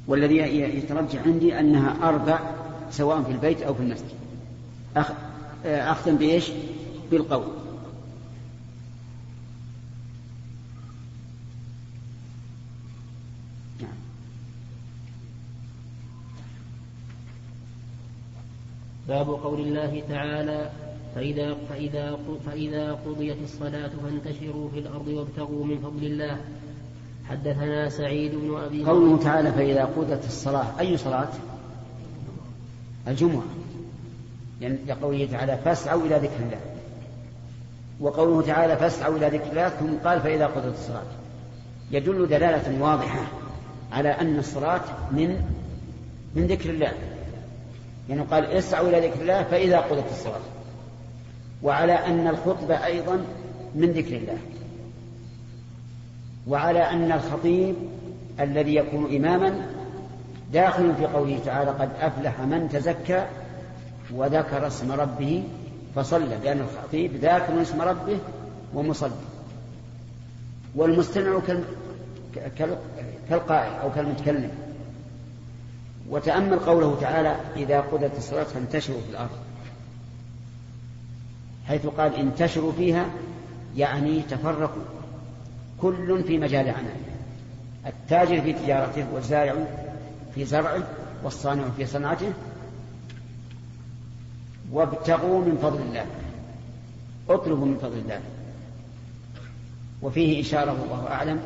والذي 0.06 0.36
يترجح 0.36 1.22
عندي 1.26 1.60
أنها 1.60 2.08
أربع 2.08 2.40
سواء 2.90 3.22
في 3.22 3.32
البيت 3.32 3.62
أو 3.62 3.74
في 3.74 3.82
المسجد. 3.82 4.14
أخ... 4.96 5.12
أخذا 5.64 6.12
بإيش؟ 6.12 6.50
بالقول 7.10 7.44
نعم. 13.80 13.90
باب 19.08 19.28
قول 19.28 19.60
الله 19.60 20.02
تعالى 20.08 20.70
فإذا, 21.14 21.56
فإذا, 21.68 22.18
فإذا 22.46 22.92
قضيت 22.92 23.36
الصلاة 23.44 23.90
فانتشروا 24.04 24.70
في 24.70 24.78
الأرض 24.78 25.08
وابتغوا 25.08 25.64
من 25.64 25.78
فضل 25.78 26.06
الله. 26.06 26.36
حدثنا 27.28 27.88
سعيد 27.88 28.34
بن 28.34 28.56
أبي 28.56 28.84
قوله 28.84 29.22
تعالى 29.22 29.52
فإذا 29.52 29.84
قضت 29.84 30.24
الصلاة 30.24 30.80
أي 30.80 30.96
صلاة؟ 30.96 31.28
الجمعة. 33.08 33.42
لأن 34.60 34.78
لقوله 34.88 35.28
تعالى 35.32 35.58
فاسعوا 35.64 36.06
إلى 36.06 36.16
ذكر 36.16 36.42
الله. 36.42 36.60
وقوله 38.00 38.42
تعالى 38.42 38.76
فاسعوا 38.76 39.16
إلى 39.16 39.26
ذكر 39.26 39.50
الله 39.50 39.68
ثم 39.68 40.08
قال 40.08 40.20
فإذا 40.20 40.46
قضت 40.46 40.74
الصلاة. 40.74 41.06
يدل 41.90 42.26
دلالة 42.26 42.82
واضحة 42.82 43.22
على 43.92 44.08
أن 44.08 44.38
الصلاة 44.38 44.82
من 45.12 45.40
من 46.34 46.46
ذكر 46.46 46.70
الله. 46.70 46.92
يعني 48.08 48.22
قال 48.22 48.44
اسعوا 48.44 48.88
إلى 48.88 49.08
ذكر 49.08 49.20
الله 49.20 49.42
فإذا 49.42 49.78
قضت 49.78 50.10
الصلاة. 50.10 50.40
وعلى 51.62 51.92
أن 51.92 52.28
الخطبة 52.28 52.84
أيضا 52.84 53.24
من 53.74 53.90
ذكر 53.92 54.16
الله. 54.16 54.38
وعلى 56.46 56.90
أن 56.90 57.12
الخطيب 57.12 57.74
الذي 58.40 58.74
يكون 58.74 59.16
إماما 59.16 59.66
داخل 60.52 60.94
في 60.94 61.06
قوله 61.06 61.38
تعالى 61.44 61.70
قد 61.70 61.90
أفلح 62.00 62.40
من 62.40 62.68
تزكى 62.68 63.26
وذكر 64.14 64.66
اسم 64.66 64.92
ربه 64.92 65.42
فصلى 65.96 66.36
لأن 66.44 66.60
الخطيب 66.60 67.16
ذاكر 67.16 67.62
اسم 67.62 67.80
ربه 67.80 68.18
ومصلي. 68.74 69.10
والمستمع 70.74 71.40
كالقائل 73.28 73.72
أو 73.72 73.92
كالمتكلم. 73.92 74.50
وتأمل 76.10 76.58
قوله 76.58 76.98
تعالى 77.00 77.36
إذا 77.56 77.80
قضت 77.80 78.16
الصلاة 78.16 78.44
فانتشروا 78.44 79.00
في 79.00 79.10
الأرض. 79.10 79.38
حيث 81.68 81.86
قال 81.86 82.14
انتشروا 82.14 82.72
فيها 82.72 83.06
يعني 83.76 84.22
تفرقوا. 84.22 84.82
كل 85.80 86.24
في 86.24 86.38
مجال 86.38 86.68
عمله. 86.68 86.96
التاجر 87.86 88.40
في 88.40 88.52
تجارته 88.52 89.06
والزارع 89.12 89.54
في 90.34 90.44
زرعه 90.44 90.82
والصانع 91.24 91.64
في 91.76 91.86
صنعته. 91.86 92.32
وابتغوا 94.72 95.44
من 95.44 95.58
فضل 95.62 95.82
الله. 95.82 96.06
اطلبوا 97.28 97.66
من 97.66 97.78
فضل 97.78 97.98
الله. 97.98 98.20
وفيه 100.02 100.40
إشارة 100.40 100.80
والله 100.80 101.08
أعلم 101.08 101.40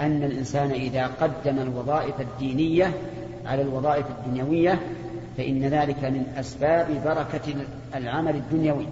أن 0.00 0.22
الإنسان 0.22 0.70
إذا 0.70 1.06
قدم 1.06 1.58
الوظائف 1.58 2.20
الدينية 2.20 2.94
على 3.46 3.62
الوظائف 3.62 4.06
الدنيوية 4.10 4.80
فإن 5.36 5.62
ذلك 5.62 6.04
من 6.04 6.34
أسباب 6.36 7.04
بركة 7.04 7.54
العمل 7.94 8.36
الدنيوي. 8.36 8.86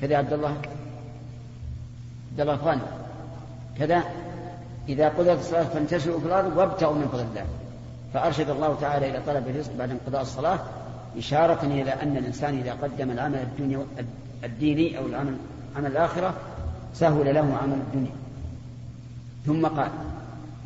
كذا 0.00 0.16
عبد 0.16 0.32
الله. 0.32 0.56
عبد 2.30 2.40
الله 2.40 2.56
فاني 2.56 2.80
كذا. 3.78 4.02
إذا 4.88 5.08
قضت 5.08 5.38
الصلاة 5.38 5.64
فانتشروا 5.64 6.20
في 6.20 6.26
الأرض 6.26 6.56
وابتغوا 6.56 6.94
من 6.94 7.08
فضل 7.12 7.20
الله. 7.20 7.44
فأرشد 8.14 8.50
الله 8.50 8.76
تعالى 8.80 9.10
إلى 9.10 9.20
طلب 9.26 9.48
الرزق 9.48 9.72
بعد 9.78 9.90
انقضاء 9.90 10.22
الصلاة 10.22 10.58
إشارة 11.18 11.64
إلى 11.64 11.90
أن 11.90 12.16
الإنسان 12.16 12.58
إذا 12.58 12.72
قدم 12.72 13.10
العمل 13.10 13.38
الدنيا 13.38 13.86
الديني 14.44 14.98
أو 14.98 15.06
العمل 15.06 15.36
عمل 15.76 15.86
الآخرة 15.86 16.34
سهل 16.94 17.34
له 17.34 17.56
عمل 17.62 17.78
الدنيا. 17.86 18.12
ثم 19.46 19.66
قال 19.66 19.90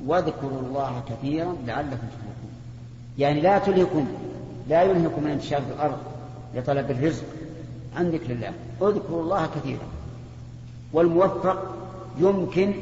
واذكروا 0.07 0.61
الله 0.61 1.03
كثيرا 1.09 1.57
لعلكم 1.67 1.91
تفلحون. 1.91 2.53
يعني 3.19 3.41
لا 3.41 3.59
تلهكم 3.59 4.07
لا 4.69 4.83
يلهكم 4.83 5.27
الانتشار 5.27 5.63
في 5.63 5.73
الأرض 5.75 5.99
لطلب 6.55 6.91
الرزق. 6.91 7.25
عن 7.97 8.11
ذكر 8.11 8.31
الله 8.31 8.53
اذكروا 8.83 9.23
الله 9.23 9.47
كثيرا. 9.47 9.87
والموفق 10.93 11.75
يمكن 12.19 12.73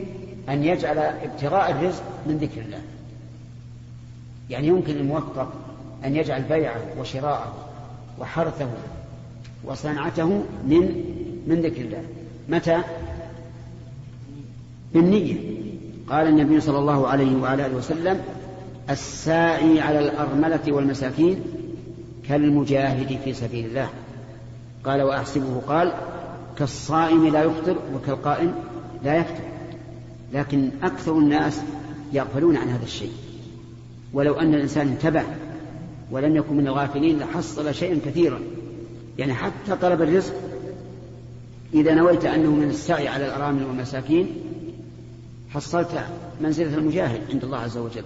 أن 0.48 0.64
يجعل 0.64 0.98
ابتغاء 0.98 1.70
الرزق 1.70 2.02
من 2.26 2.38
ذكر 2.38 2.60
الله. 2.60 2.80
يعني 4.50 4.66
يمكن 4.66 4.96
الموفق 4.96 5.52
أن 6.04 6.16
يجعل 6.16 6.42
بيعه 6.42 6.80
وشراءه 6.98 7.54
وحرثه 8.20 8.68
وصنعته 9.64 10.26
من 10.66 11.04
من 11.46 11.62
ذكر 11.62 11.80
الله. 11.80 12.02
متى؟ 12.48 12.82
بالنية 14.94 15.59
قال 16.10 16.26
النبي 16.26 16.60
صلى 16.60 16.78
الله 16.78 17.08
عليه 17.08 17.36
وعلى 17.36 17.66
آله 17.66 17.76
وسلم 17.76 18.20
الساعي 18.90 19.80
على 19.80 19.98
الأرملة 19.98 20.60
والمساكين 20.68 21.42
كالمجاهد 22.28 23.18
في 23.24 23.34
سبيل 23.34 23.66
الله. 23.66 23.88
قال 24.84 25.02
وأحسبه 25.02 25.60
قال 25.68 25.92
كالصائم 26.58 27.26
لا 27.26 27.42
يفطر 27.42 27.76
وكالقائم 27.94 28.54
لا 29.04 29.16
يفطر. 29.16 29.44
لكن 30.32 30.70
أكثر 30.82 31.18
الناس 31.18 31.60
يغفلون 32.12 32.56
عن 32.56 32.68
هذا 32.68 32.84
الشيء. 32.84 33.12
ولو 34.12 34.34
أن 34.34 34.54
الإنسان 34.54 34.88
انتبه 34.88 35.22
ولم 36.10 36.36
يكن 36.36 36.56
من 36.56 36.66
الغافلين 36.66 37.18
لحصل 37.18 37.74
شيئا 37.74 37.98
كثيرا. 38.06 38.40
يعني 39.18 39.34
حتى 39.34 39.76
طلب 39.82 40.02
الرزق 40.02 40.34
إذا 41.74 41.94
نويت 41.94 42.24
أنه 42.24 42.50
من 42.50 42.68
السعي 42.68 43.08
على 43.08 43.26
الأرامل 43.26 43.64
والمساكين 43.64 44.26
حصلت 45.54 46.04
منزلة 46.40 46.74
المجاهد 46.74 47.20
عند 47.30 47.44
الله 47.44 47.58
عز 47.58 47.76
وجل. 47.76 48.04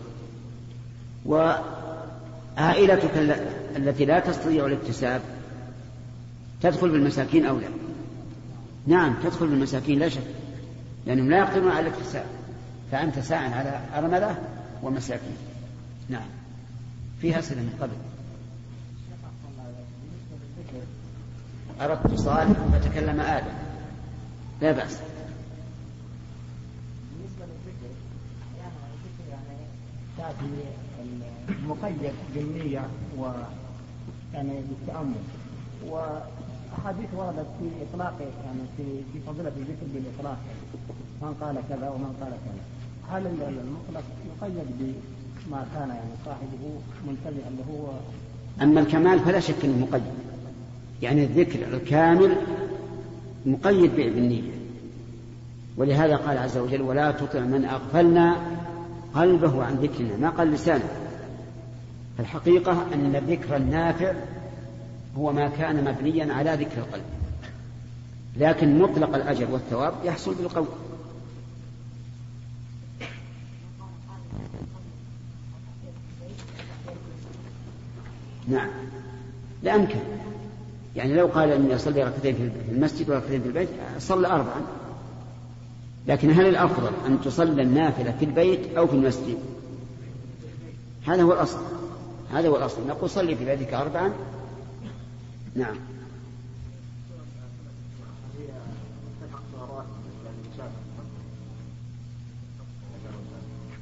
وعائلتك 1.27 3.11
التي 3.77 4.05
لا 4.05 4.21
تستطيع 4.21 4.67
الاكتساب 4.67 5.23
تدخل 6.63 6.89
بالمساكين 6.89 7.47
أو 7.47 7.59
لا؟ 7.59 7.69
نعم 8.87 9.15
تدخل 9.23 9.47
بالمساكين 9.47 9.99
لا 9.99 10.09
شك. 10.09 10.27
لأنهم 11.07 11.31
لا 11.31 11.39
يقدرون 11.39 11.71
على 11.71 11.89
الاكتساب. 11.89 12.27
فأنت 12.93 13.19
ساع 13.19 13.39
على 13.39 13.81
أرملة 13.95 14.39
ومساكين. 14.83 15.37
نعم. 16.09 16.27
فيها 17.21 17.39
أسئلة 17.39 17.61
من 17.61 17.79
قبل. 17.81 17.93
أردت 21.81 22.15
صالح 22.19 22.59
فتكلم 22.73 23.21
آدم. 23.21 23.53
لا 24.63 24.73
بأس 24.73 24.99
بالنسبة 27.13 27.45
للذكر 27.45 27.91
يعني 28.59 28.73
الذكر 28.95 29.31
يعني 29.31 29.67
تأتي 30.19 30.47
المقيد 31.49 32.13
بالنية 32.35 32.83
و 33.19 33.27
يعني 34.35 34.53
بالتأمل. 34.69 35.23
وأحاديث 35.87 37.09
وردت 37.17 37.47
في 37.61 37.69
إطلاق 37.91 38.15
يعني 38.45 38.61
في 38.77 38.83
في 39.13 39.19
فضيلة 39.27 39.53
الذكر 39.57 39.87
بالإطلاق. 39.95 40.39
من 41.23 41.35
قال 41.41 41.57
كذا 41.69 41.89
ومن 41.89 42.17
قال 42.21 42.31
كذا. 42.31 42.65
هل 43.11 43.27
المطلق 43.27 44.05
يقيد 44.27 44.65
بما 45.47 45.67
كان 45.75 45.89
يعني 45.89 46.11
صاحبه 46.25 46.81
منتبها 47.07 47.51
له 47.51 47.93
أما 48.63 48.81
الكمال 48.81 49.21
فلا 49.21 49.41
شك 49.41 49.65
أنه 49.65 49.87
مقيد. 49.87 50.03
يعني 51.03 51.25
الذكر 51.25 51.77
الكامل 51.77 52.37
مقيد 53.47 53.97
بالنية. 53.97 54.55
ولهذا 55.77 56.17
قال 56.17 56.39
عز 56.39 56.59
وجل 56.59 56.83
ولا 56.83 57.11
تطع 57.11 57.41
من 57.41 57.65
أغفلنا 57.65 58.37
قلبه 59.15 59.65
عن 59.65 59.75
ذكرنا 59.75 60.17
ما 60.17 60.31
قال 60.31 60.51
لسانه. 60.51 60.89
الحقيقة 62.21 62.87
أن 62.95 63.17
الذكر 63.17 63.57
النافع 63.57 64.13
هو 65.17 65.33
ما 65.33 65.49
كان 65.49 65.85
مبنيا 65.85 66.35
على 66.35 66.55
ذكر 66.55 66.79
القلب. 66.79 67.05
لكن 68.37 68.79
مطلق 68.79 69.15
الأجر 69.15 69.51
والثواب 69.51 69.95
يحصل 70.05 70.35
بالقول. 70.35 70.67
نعم. 78.49 78.69
لا 79.63 79.75
أمكن. 79.75 79.99
يعني 80.97 81.15
لو 81.15 81.27
قال 81.27 81.51
أني 81.51 81.75
أصلي 81.75 82.03
ركعتين 82.03 82.35
في 82.35 82.73
المسجد 82.73 83.11
وركعتين 83.11 83.43
في 83.43 83.49
البيت 83.49 83.69
صلى 83.99 84.29
أربعا. 84.29 84.61
لكن 86.09 86.31
هل 86.31 86.47
الأفضل 86.47 86.91
أن 87.07 87.21
تصلى 87.21 87.63
النافلة 87.63 88.15
في 88.19 88.25
البيت 88.25 88.77
أو 88.77 88.87
في 88.87 88.93
المسجد؟ 88.93 89.39
هذا 91.07 91.23
هو 91.23 91.33
الأصل 91.33 91.59
هذا 92.33 92.49
هو 92.49 92.57
الأصل. 92.57 92.87
نقول 92.87 93.11
صلي 93.11 93.37
في 93.37 93.45
بيتك 93.45 93.75
أربعا. 93.75 94.13
نعم. 95.57 95.77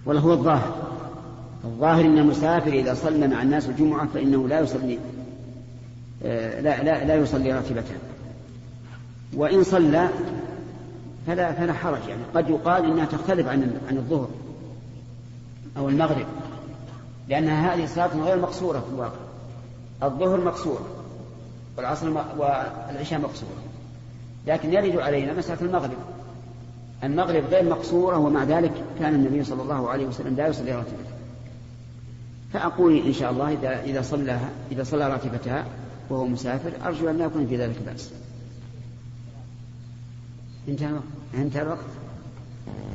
ولا 0.07 0.21
هو 0.21 0.33
الظاهر. 0.33 0.93
الظاهر 1.65 2.05
إن 2.05 2.19
المسافر 2.19 2.73
إذا 2.73 2.95
صلى 2.95 3.29
مع 3.29 3.43
الناس 3.43 3.69
الجمعة 3.69 4.09
فإنه 4.15 4.49
لا 4.49 4.61
يصلي 4.61 4.99
آه، 6.25 6.61
لا 6.61 6.83
لا 6.83 7.05
لا 7.05 7.15
يصلي 7.15 7.53
راتبته 7.53 7.95
وإن 9.35 9.63
صلى 9.65 10.09
فلا 11.27 11.53
فلا 11.53 11.73
حرج 11.73 12.09
يعني. 12.09 12.23
قد 12.35 12.51
يقال 12.51 12.85
إنها 12.85 13.05
تختلف 13.05 13.49
عن 13.49 13.81
عن 13.89 13.97
الظهر 13.97 14.29
أو 15.77 15.89
المغرب 15.89 16.27
لأنها 17.29 17.75
هذه 17.75 17.87
صلاة 17.87 18.17
غير 18.25 18.39
مقصورة 18.39 18.79
في 18.79 18.95
الواقع. 18.95 19.19
الظهر 20.03 20.41
مقصور 20.41 20.81
والعصر 21.77 22.11
والعشاء 22.39 23.21
مقصورة 23.21 23.51
لكن 24.47 24.73
يرد 24.73 24.97
علينا 24.97 25.33
مسألة 25.33 25.61
المغرب. 25.63 25.99
المغرب 27.05 27.45
غير 27.45 27.65
مقصورة 27.65 28.19
ومع 28.19 28.45
ذلك 28.45 28.73
كان 28.99 29.15
النبي 29.15 29.45
صلى 29.45 29.63
الله 29.63 29.91
عليه 29.91 30.07
وسلم 30.07 30.37
لا 30.37 30.49
يصلي 30.49 30.73
راتبته 30.73 31.13
فأقول 32.53 32.97
إن 32.97 33.13
شاء 33.13 33.31
الله 33.31 33.53
إذا 33.53 33.83
إذا 33.83 34.03
صلى 34.03 34.39
إذا 34.73 34.83
صلى 34.83 35.09
راتبتها 35.09 35.65
وهو 36.11 36.27
مسافر 36.27 36.71
أرجو 36.85 37.11
أن 37.11 37.19
لا 37.19 37.25
يكون 37.25 37.47
في 37.47 37.57
ذلك 37.57 37.77
بأس. 37.87 38.11
انتهى 40.69 40.89
الوقت. 40.89 41.05
انتهى 41.35 41.63
الوقت. 41.63 41.91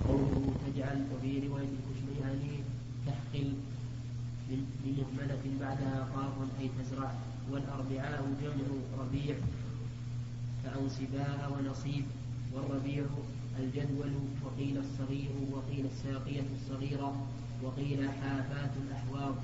قوله 0.08 0.54
تجعل 0.68 1.06
وفي 1.16 1.48
رواية 1.48 1.68
الكشميهاني 1.78 2.60
تحقل 3.08 3.54
بمهملة 4.86 5.44
بعدها 5.62 6.08
قاف 6.16 6.34
أي 6.62 6.70
تزرع 6.80 7.12
والأربعاء 7.52 8.26
جمع 8.42 8.68
ربيع 9.00 9.36
كأنصباء 10.64 11.52
ونصيب 11.54 12.06
والربيع 12.54 13.04
الجدول 13.60 14.12
وقيل 14.46 14.78
الصغير 14.78 15.30
وقيل 15.52 15.86
الساقية 15.86 16.44
الصغيرة 16.62 17.16
وقيل 17.64 18.10
حافات 18.10 18.72
الأحواض. 18.88 19.36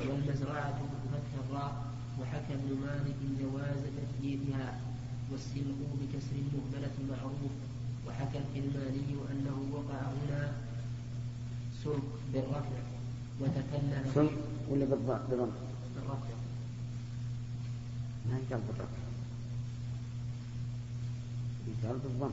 والمزرعة 0.00 0.70
بفتح 0.80 1.32
الراء 1.48 1.84
وحكى 2.20 2.54
ابن 2.54 2.76
مالك 2.80 3.16
جواز 3.40 3.80
تثبيتها 3.96 4.80
والسلق 5.30 5.80
بكسر 6.00 6.36
المهملة 6.44 6.96
معروف 7.10 7.52
وحكى 8.08 8.38
الكلماني 8.38 9.10
أنه 9.32 9.56
وقع 9.72 10.00
هنا 10.00 10.52
سلق 11.84 12.08
بالرفع 12.32 12.78
وتكلم 13.40 14.10
سلق 14.14 14.32
ولا 14.70 14.84
بالضم؟ 14.84 15.18
بالرفع. 15.30 16.34
ما 18.30 18.38
قال 18.50 18.60
بالرفع. 18.68 19.04
قال 21.84 21.98
بالضم 21.98 22.30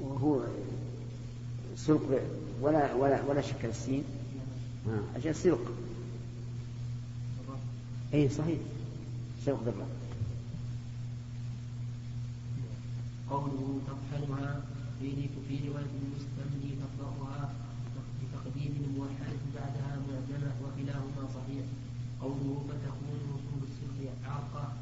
وهو 0.00 0.44
سلق 1.76 2.20
ولا 2.60 2.94
ولا 2.94 3.22
ولا 3.22 3.40
شك 3.40 3.64
السين. 3.64 4.04
آه. 4.88 5.16
أجل 5.16 5.34
سلق 5.34 5.72
أي 8.14 8.28
صحيح. 8.28 8.58
سلق 9.46 9.60
بالرب 9.64 9.88
قوله 13.30 13.80
تطحنها 13.86 14.60
في 15.48 15.68
رواية 15.68 15.92
المستملي 16.02 16.70
تقرأها 16.82 17.52
بتقديم 18.22 18.72
الموحد 18.84 19.36
بعدها 19.54 19.92
معجمة 20.08 20.52
وكلاهما 20.64 21.22
صحيح. 21.34 21.64
قوله 22.20 22.64
فتكون 22.68 23.20
وصول 23.32 23.62
السلق 23.68 24.12
عاقة 24.26 24.72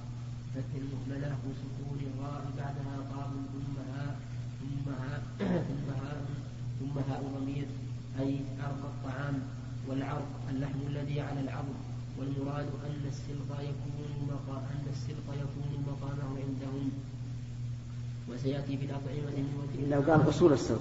فتح 0.55 0.73
المهملة 0.75 1.37
وسكون 1.47 1.99
الراء 2.11 2.45
بعدها 2.59 2.97
قام 3.15 3.33
ثم 3.53 3.77
هاء 3.93 4.17
ثم 4.61 4.91
هاء 5.03 5.23
ثم 5.39 5.89
هاء 6.03 6.27
ثم 6.81 6.99
هاء 7.13 7.23
ضمير 7.41 7.67
أي 8.21 8.41
عرق 8.61 8.83
الطعام 8.85 9.43
والعرق 9.89 10.29
اللحم 10.51 10.79
الذي 10.87 11.21
على 11.21 11.41
العظم 11.41 11.79
والمراد 12.19 12.67
أن 12.87 13.03
السلق 13.09 13.61
يكون 13.61 14.29
مقا 14.29 14.59
أن 14.59 14.85
السلق 14.93 15.29
يكون 15.35 15.85
مقامه 15.87 16.39
عندهم 16.43 16.91
وسيأتي 18.69 18.87
بالأطعمة 18.87 19.45
لو 19.91 20.13
قال 20.13 20.29
أصول 20.29 20.53
السلق 20.53 20.81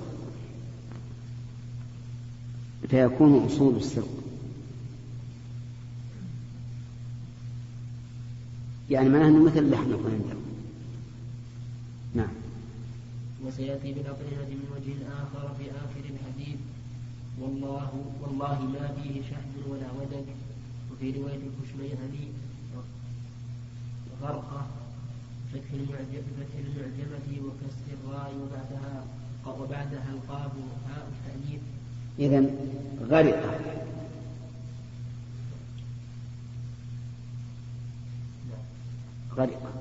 فيكون 2.90 3.46
أصول 3.46 3.76
السلق 3.76 4.24
يعني 8.90 9.10
معناه 9.10 9.28
أنه 9.28 9.44
مثل 9.44 9.58
اللحم 9.58 9.92
يكون 9.92 10.12
عندهم 10.12 10.44
نعم. 12.16 12.34
وسيأتي 13.46 13.94
بالأطعمة 13.94 14.50
من 14.50 14.64
وجه 14.76 14.96
آخر 15.08 15.56
في 15.58 15.72
آخر 15.72 16.04
الحديث. 16.10 16.60
والله 17.42 18.06
والله 18.22 18.62
ما 18.62 18.96
فيه 19.04 19.22
شحم 19.22 19.72
ولا 19.72 19.92
ودك. 19.92 20.26
وفي 20.92 21.12
رواية 21.12 21.40
الكشميهني 21.48 22.28
غرقة. 24.22 24.68
فتح 25.54 25.72
المعجم 25.74 26.24
فتح 26.40 26.56
المعجمة 26.60 27.48
وكسر 27.48 27.88
الراء 28.04 28.34
وبعدها 28.42 29.04
وبعدها 29.60 30.10
القاب 30.14 30.52
هاء 30.90 31.08
التأنيث 31.12 31.62
إذا 32.20 32.46
غرقة 33.10 33.60
غرقة 39.38 39.74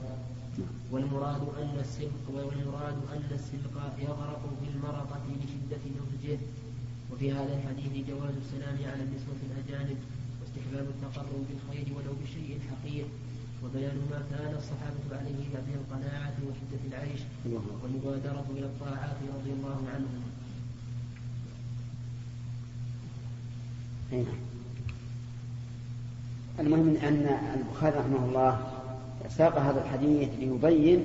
والمراد 0.90 1.40
أن 1.62 1.79
السلق 1.81 2.24
والمراد 2.35 2.96
أن 3.12 3.29
السلق 3.31 3.76
يغرق 3.98 4.42
في 4.61 4.68
المرقة 4.74 5.20
لشدة 5.29 5.83
نضجه 5.98 6.38
وفي 7.12 7.33
هذا 7.33 7.55
الحديث 7.59 8.07
جواز 8.09 8.35
السلام 8.44 8.76
على 8.92 9.02
النسوة 9.02 9.40
الأجانب 9.50 9.96
واستحباب 10.40 10.87
التقرب 10.88 11.46
بالخير 11.48 11.87
ولو 11.96 12.12
بشيء 12.22 12.61
حقير. 12.70 13.05
وبيان 13.64 13.97
ما 14.11 14.23
كان 14.31 14.55
الصحابة 14.59 15.21
عليه 15.21 15.49
من 15.66 15.75
القناعة 15.81 16.35
وشدة 16.47 16.83
العيش 16.88 17.21
والمبادرة 17.83 18.45
إلى 18.51 18.66
الطاعات 18.66 19.16
رضي 19.38 19.53
الله 19.53 19.79
عنهم. 19.95 20.23
نعم. 24.12 24.25
المهم 26.61 26.97
أن 26.97 27.38
البخاري 27.55 27.99
رحمه 27.99 28.25
الله 28.25 28.61
ساق 29.29 29.59
هذا 29.59 29.85
الحديث 29.85 30.29
ليبين 30.38 31.05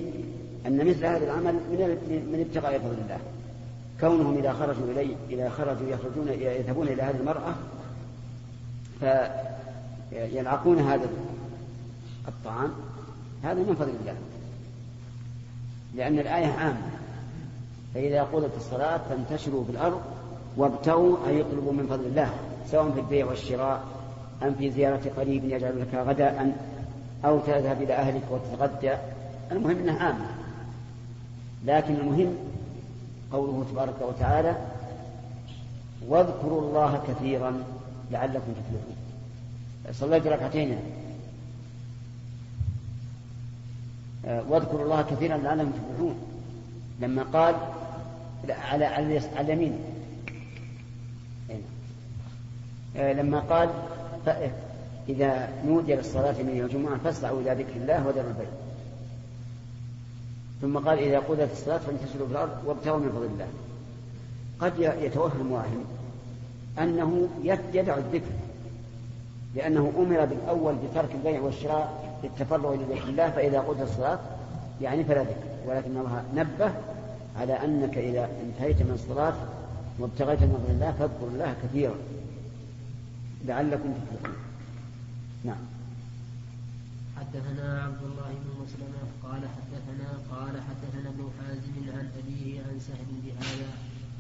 أن 0.68 0.88
مثل 0.88 1.06
هذا 1.06 1.24
العمل 1.24 1.54
من 1.54 2.00
من 2.32 2.46
ابتغاء 2.48 2.80
فضل 2.80 2.98
الله 3.04 3.20
كونهم 4.00 4.38
إذا 4.38 4.54
خرجوا 4.54 4.92
إليه 4.92 5.16
إذا 5.30 5.50
خرجوا 5.50 5.90
يخرجون 5.90 6.28
يذهبون 6.28 6.88
إلى 6.88 7.02
هذه 7.02 7.18
المرأة 7.20 7.56
فيلعقون 10.10 10.80
هذا 10.80 11.10
الطعام 12.28 12.72
هذا 13.44 13.60
من 13.60 13.76
فضل 13.76 13.94
الله. 14.02 14.16
لأن 15.96 16.20
الآية 16.20 16.48
عامة. 16.48 16.92
فإذا 17.94 18.24
قضت 18.24 18.52
الصلاة 18.58 18.98
فانتشروا 18.98 19.64
في 19.64 19.72
الأرض 19.72 20.02
وابتغوا 20.58 21.18
أي 21.28 21.42
اطلبوا 21.42 21.74
من 21.74 21.88
فضل 21.88 22.06
الله 22.06 22.34
سواء 22.68 22.92
في 22.92 23.00
البيع 23.00 23.26
والشراء 23.26 23.84
أم 24.44 24.54
في 24.54 24.72
زيارة 24.72 25.12
قريب 25.18 25.46
يجعل 25.46 25.82
لك 25.82 25.96
غداء 25.96 26.58
أو 27.26 27.40
تذهب 27.40 27.82
إلى 27.82 27.94
أهلك 27.94 28.24
وتتغدى. 28.32 28.96
المهم 29.52 29.78
أنها 29.78 30.04
عامة. 30.04 30.26
لكن 31.66 31.96
المهم 31.96 32.36
قوله 33.32 33.66
تبارك 33.72 34.02
وتعالى 34.02 34.56
واذكروا 36.08 36.62
الله 36.62 37.04
كثيرا 37.08 37.64
لعلكم 38.12 38.40
تفلحون. 38.40 38.96
صليت 39.92 40.28
ركعتين 40.28 40.72
آه، 40.72 41.02
واذكروا 44.24 44.84
الله 44.84 45.02
كثيرا 45.02 45.38
لعلهم 45.38 45.72
تفلحون 45.72 46.16
لما 47.00 47.24
قال 47.24 47.56
على 48.50 48.86
على 48.86 49.24
اليمين. 49.40 49.80
آه، 52.98 53.14
لما 53.14 53.40
قال 53.40 53.70
إذا 55.10 55.50
نودي 55.66 55.96
للصلاة 55.96 56.32
من 56.32 56.56
يوم 56.56 56.66
الجمعة 56.66 56.98
فاسعوا 56.98 57.42
إلى 57.42 57.52
ذكر 57.64 57.76
الله 57.76 58.08
وذروا 58.08 58.30
البيع 58.30 58.50
ثم 60.62 60.78
قال 60.78 61.00
إذا 61.00 61.20
قضيت 61.20 61.52
الصلاة 61.52 61.78
فانتشروا 61.78 62.28
في 62.28 62.34
الأرض 62.34 62.52
وابتغوا 62.66 63.00
من 63.00 63.10
فضل 63.10 63.26
الله. 63.26 63.48
قد 64.60 65.04
يتوهم 65.04 65.52
واحد 65.52 65.78
أنه 66.80 67.28
يدع 67.74 67.98
الذكر 67.98 68.32
لأنه 69.56 69.94
أمر 69.98 70.26
بالأول 70.26 70.76
بترك 70.76 71.10
البيع 71.16 71.42
والشراء 71.42 72.11
للتفرغ 72.24 72.76
لذكر 72.76 73.10
الله 73.10 73.30
فإذا 73.30 73.60
قضت 73.60 73.82
الصلاة 73.82 74.20
يعني 74.82 75.04
فلا 75.04 75.22
ذكر 75.22 75.52
ولكن 75.68 75.98
الله 75.98 76.24
نبه 76.36 76.72
على 77.40 77.54
أنك 77.54 77.98
إذا 77.98 78.30
انتهيت 78.44 78.82
من 78.82 78.92
الصلاة 78.94 79.34
وابتغيت 80.00 80.42
من 80.42 80.66
الله 80.70 80.92
فاذكر 80.92 81.28
الله 81.28 81.56
كثيرا 81.64 81.96
لعلكم 83.46 83.94
تفلحون. 83.94 84.36
نعم. 85.44 85.64
حدثنا 87.20 87.84
عبد 87.84 88.04
الله 88.04 88.30
بن 88.42 88.50
مسلمة 88.64 89.02
قال 89.24 89.42
حدثنا 89.56 90.10
قال 90.32 90.54
حدثنا 90.68 91.10
ابن 91.10 91.30
حازم 91.40 91.98
عن 91.98 92.10
أبيه 92.20 92.60
عن 92.60 92.80
سهل 92.80 93.10
بهذا 93.24 93.70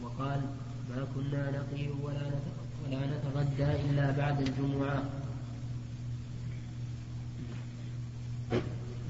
وقال 0.03 0.41
ما 0.89 1.07
كنا 1.15 1.63
ولا 2.03 2.27
ولا 2.85 3.01
نتغدى 3.05 3.71
إلا 3.89 4.11
بعد 4.11 4.41
الجمعة. 4.41 5.03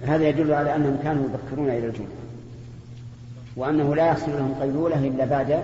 هذا 0.07 0.27
يدل 0.27 0.53
على 0.53 0.75
أنهم 0.75 0.97
كانوا 1.03 1.23
يبكرون 1.23 1.69
إلى 1.69 1.87
الجمعة 1.87 2.07
وأنه 3.55 3.95
لا 3.95 4.05
يحصل 4.05 4.31
لهم 4.31 4.53
قيلولة 4.61 5.07
إلا 5.07 5.25
بعد 5.25 5.59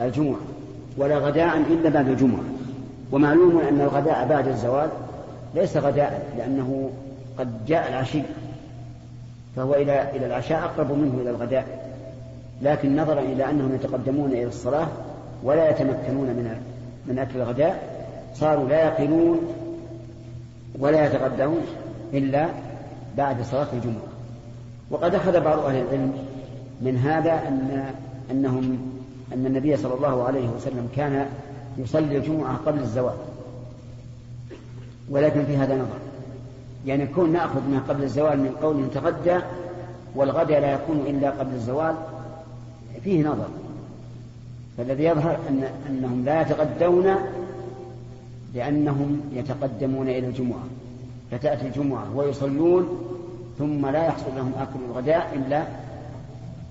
الجمعة 0.00 0.40
ولا 0.96 1.18
غداء 1.18 1.56
إلا 1.56 1.88
بعد 1.90 2.08
الجمعة 2.08 2.44
ومعلوم 3.12 3.58
أن 3.58 3.80
الغداء 3.80 4.26
بعد 4.28 4.48
الزوال 4.48 4.88
ليس 5.54 5.76
غداء 5.76 6.32
لأنه 6.38 6.90
قد 7.38 7.66
جاء 7.66 7.88
العشي 7.88 8.22
فهو 9.56 9.74
إلى 9.74 10.10
إلى 10.16 10.26
العشاء 10.26 10.64
أقرب 10.64 10.92
منه 10.92 11.22
إلى 11.22 11.30
الغداء. 11.30 11.86
لكن 12.62 12.96
نظرا 12.96 13.20
إلى 13.20 13.50
أنهم 13.50 13.74
يتقدمون 13.74 14.30
إلى 14.30 14.44
الصلاة 14.44 14.88
ولا 15.42 15.70
يتمكنون 15.70 16.26
من 16.26 16.56
من 17.06 17.18
أكل 17.18 17.38
الغداء 17.38 17.82
صاروا 18.34 18.68
لا 18.68 18.84
يقلون 18.84 19.40
ولا 20.78 21.06
يتغدون 21.06 21.60
إلا 22.14 22.46
بعد 23.16 23.42
صلاة 23.42 23.66
الجمعة. 23.72 24.08
وقد 24.90 25.14
أخذ 25.14 25.40
بعض 25.40 25.58
أهل 25.58 25.76
العلم 25.76 26.12
من 26.80 26.96
هذا 26.96 27.32
أن 27.48 27.84
أنهم 28.30 28.78
أن 29.32 29.46
النبي 29.46 29.76
صلى 29.76 29.94
الله 29.94 30.24
عليه 30.24 30.48
وسلم 30.48 30.88
كان 30.96 31.26
يصلي 31.78 32.16
الجمعة 32.16 32.56
قبل 32.56 32.78
الزوال. 32.78 33.16
ولكن 35.10 35.44
في 35.44 35.56
هذا 35.56 35.74
نظر. 35.74 35.98
يعني 36.86 37.06
كون 37.06 37.32
نأخذ 37.32 37.60
ما 37.70 37.78
قبل 37.88 38.02
الزوال 38.02 38.38
من 38.38 38.50
قول 38.62 38.90
تغدى 38.94 39.38
والغد 40.14 40.50
لا 40.50 40.72
يكون 40.72 40.96
إلا 41.06 41.30
قبل 41.30 41.54
الزوال 41.54 41.94
فيه 43.04 43.22
نظر. 43.22 43.48
فالذي 44.78 45.04
يظهر 45.04 45.38
أن 45.48 45.68
أنهم 45.90 46.24
لا 46.24 46.40
يتغدون 46.40 47.14
لأنهم 48.54 49.20
يتقدمون 49.32 50.08
إلى 50.08 50.26
الجمعة. 50.26 50.64
فتأتي 51.36 51.66
الجمعة 51.66 52.16
ويصلون 52.16 52.88
ثم 53.58 53.86
لا 53.86 54.06
يحصل 54.06 54.36
لهم 54.36 54.52
أكل 54.58 54.80
الغداء 54.90 55.34
إلا 55.34 55.66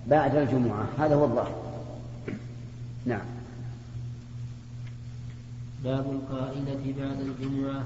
بعد 0.07 0.35
الجمعة. 0.35 0.85
هذا 0.99 1.15
هو 1.15 1.23
الظاهر. 1.23 1.55
نعم. 3.05 3.25
باب 5.83 6.05
القائلة 6.11 6.93
بعد 6.99 7.19
الجمعة. 7.19 7.83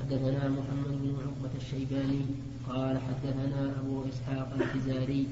حدثنا 0.00 0.48
محمد 0.48 0.98
بن 1.02 1.14
عقبة 1.16 1.54
الشيباني 1.56 2.20
قال 2.68 2.98
حدثنا 2.98 3.72
أبو 3.80 4.02
إسحاق 4.08 4.48
الحزاري 4.60 5.26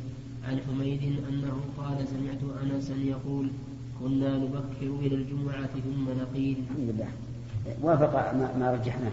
عن 0.49 0.61
حميد 0.69 1.03
أنه 1.29 1.61
قال 1.79 2.09
سمعت 2.09 2.43
أنسا 2.63 2.95
يقول 2.95 3.49
كنا 4.01 4.37
نبكر 4.37 5.07
إلى 5.07 5.15
الجمعة 5.15 5.67
ثم 5.67 6.11
نقيل. 6.23 6.57
الحمد 6.71 6.89
لله. 6.89 7.09
وافق 7.83 8.35
ما 8.35 8.73
رجحناه. 8.73 9.13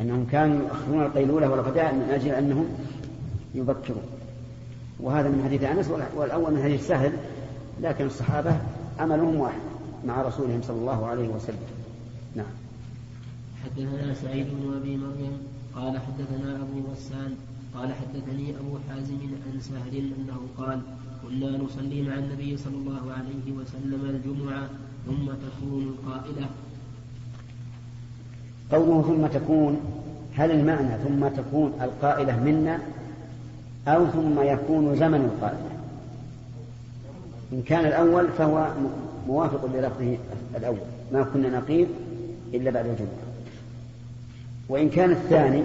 أنهم 0.00 0.26
كانوا 0.32 0.60
يؤخرون 0.60 1.02
القيلولة 1.02 1.50
والغداء 1.50 1.94
من 1.94 2.08
أجل 2.10 2.28
أنهم 2.28 2.66
يبكرون 3.54 4.02
وهذا 5.00 5.28
من 5.28 5.42
حديث 5.44 5.62
أنس 5.62 5.88
والأول 6.16 6.54
من 6.54 6.62
حديث 6.62 6.86
سهل 6.88 7.12
لكن 7.82 8.06
الصحابة 8.06 8.56
عملهم 8.98 9.36
واحد 9.36 9.60
مع 10.06 10.22
رسولهم 10.22 10.62
صلى 10.62 10.76
الله 10.76 11.06
عليه 11.06 11.28
وسلم. 11.28 11.66
نعم. 12.36 12.46
حدثنا 13.64 14.14
سعيد 14.14 14.46
بن 14.46 14.76
أبي 14.76 14.96
مريم 14.96 15.38
قال 15.76 15.98
حدثنا 15.98 16.56
أبو 16.56 16.90
غسان 16.92 17.34
قال 17.74 17.94
حدثني 17.94 18.50
أبو 18.50 18.78
حازم 18.88 19.18
عن 19.46 19.60
سهل 19.60 19.96
أنه 19.96 20.40
قال 20.58 20.80
كنا 21.22 21.58
نصلي 21.58 22.02
مع 22.02 22.14
النبي 22.14 22.56
صلى 22.56 22.76
الله 22.76 23.12
عليه 23.12 23.52
وسلم 23.52 24.04
الجمعة 24.04 24.68
ثم 25.06 25.26
تكون 25.26 25.82
القائلة 25.82 26.46
قوله 28.72 29.02
ثم 29.02 29.38
تكون 29.38 29.80
هل 30.36 30.50
المعنى 30.50 30.88
ثم 31.04 31.28
تكون 31.28 31.72
القائلة 31.82 32.40
منا 32.40 32.78
أو 33.88 34.06
ثم 34.06 34.40
يكون 34.42 34.96
زمن 34.96 35.30
القائلة؟ 35.34 35.70
إن 37.52 37.62
كان 37.62 37.86
الأول 37.86 38.28
فهو 38.38 38.68
موافق 39.28 39.66
للفظه 39.74 40.16
الأول 40.56 40.78
ما 41.12 41.22
كنا 41.22 41.48
نقيل 41.48 41.86
إلا 42.54 42.70
بعد 42.70 42.86
الجمعة. 42.86 43.32
وإن 44.68 44.88
كان 44.88 45.10
الثاني 45.10 45.62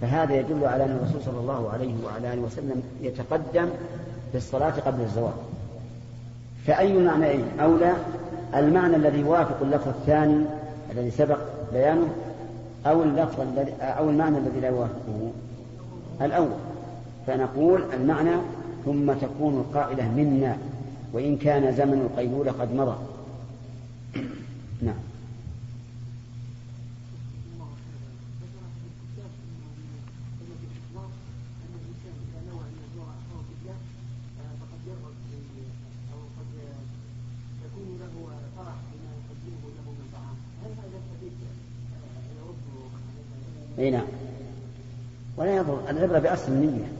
فهذا 0.00 0.34
يدل 0.34 0.64
على 0.64 0.84
أن 0.84 0.90
الرسول 0.90 1.22
صلى 1.22 1.40
الله 1.40 1.70
عليه 1.72 1.94
وعلى 2.04 2.32
آله 2.32 2.42
وسلم 2.42 2.82
يتقدم 3.02 3.68
في 4.32 4.38
الصلاة 4.38 4.70
قبل 4.86 5.02
الزواج 5.02 5.32
فأي 6.66 6.92
معنى 6.92 7.26
أولى 7.60 7.92
المعنى 8.54 8.96
الذي 8.96 9.18
يوافق 9.20 9.56
اللفظ 9.62 9.88
الثاني 9.88 10.44
الذي 10.92 11.10
سبق 11.10 11.38
بيانه 11.72 12.08
أو 12.86 13.02
اللفظ 13.02 13.40
الذي 13.40 13.72
أو 13.80 14.10
المعنى 14.10 14.38
الذي 14.38 14.60
لا 14.60 14.68
يوافقه. 14.68 15.32
الأول 16.20 16.58
فنقول 17.26 17.82
المعنى 17.92 18.36
ثم 18.84 19.12
تكون 19.12 19.54
القائلة 19.54 20.08
منا 20.08 20.56
وإن 21.12 21.36
كان 21.36 21.74
زمن 21.76 22.08
القيلولة 22.10 22.52
قد 22.52 22.74
مضى. 22.74 22.96
نعم. 24.82 25.09
أي 43.80 43.90
نعم. 43.90 44.06
ولا 45.36 45.56
يضر. 45.56 45.90
العبرة 45.90 46.18
بأصل 46.18 46.52
النية. 46.52 46.92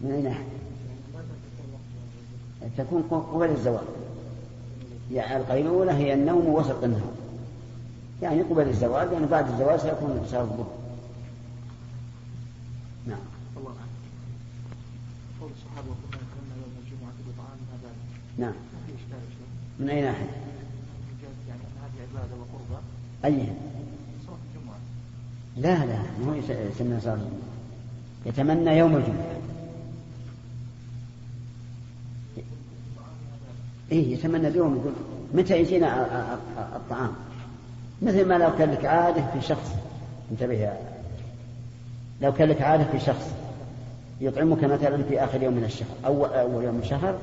من 0.00 0.10
أي 0.10 0.22
ناحية؟ 0.22 0.44
تكون 2.78 3.02
قبل 3.02 3.50
الزواج. 3.50 3.84
يعني 5.12 5.36
القيلولة 5.36 5.96
هي 5.96 6.14
النوم 6.14 6.46
وسط 6.48 6.84
النهار. 6.84 7.12
يعني 8.22 8.42
قبل 8.42 8.68
الزواج 8.68 9.12
يعني 9.12 9.26
بعد 9.26 9.50
الزواج 9.50 9.80
سيكون 9.80 10.26
صار 10.30 10.40
الظهر 10.40 10.78
نعم. 13.06 13.18
الله 13.56 13.74
قول 15.40 15.50
الصحابة 15.50 15.88
يوم 15.88 16.72
الجمعة 16.84 17.12
نعم. 18.38 18.54
من 19.78 19.90
أي 19.90 20.02
ناحية؟ 20.02 20.26
يعني 21.48 21.60
هذه 21.82 22.18
عبادة 22.18 22.34
وقربة 22.34 22.82
أي 23.24 23.46
صلاة 24.26 24.36
الجمعة 24.54 24.78
لا 25.56 25.86
لا 25.86 26.02
ما 26.20 26.32
هو 26.32 26.34
يسمى 26.34 27.00
صلاة 27.00 27.14
الجمعة. 27.14 27.28
يتمنى 28.26 28.78
يوم 28.78 28.96
الجمعة. 28.96 29.34
إيه 33.92 34.12
يتمنى 34.12 34.48
اليوم 34.48 34.76
يقول 34.76 34.92
متى 35.34 35.60
يجينا 35.60 36.08
الطعام؟ 36.76 37.12
مثل 38.02 38.24
ما 38.28 38.34
لو 38.34 38.56
كان 38.58 38.70
لك 38.70 38.84
عادة 38.84 39.24
في 39.32 39.46
شخص. 39.46 39.70
انتبه 40.30 40.52
يا 40.54 40.78
لو 42.22 42.32
كان 42.32 42.48
لك 42.48 42.62
عادة 42.62 42.84
في 42.84 43.00
شخص 43.00 43.30
يطعمك 44.20 44.64
مثلا 44.64 45.02
في 45.02 45.24
آخر 45.24 45.42
يوم 45.42 45.54
من 45.54 45.64
الشهر 45.64 45.88
أو 46.06 46.24
أول 46.24 46.64
يوم 46.64 46.74
من 46.74 46.80
الشهر 46.80 47.18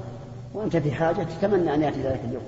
وأنت 0.54 0.78
في 0.78 0.92
حاجة 0.92 1.24
تتمنى 1.24 1.76
أن 1.76 1.82
يأتي 1.82 2.02
ذلك 2.04 2.22
اليوم. 2.24 2.44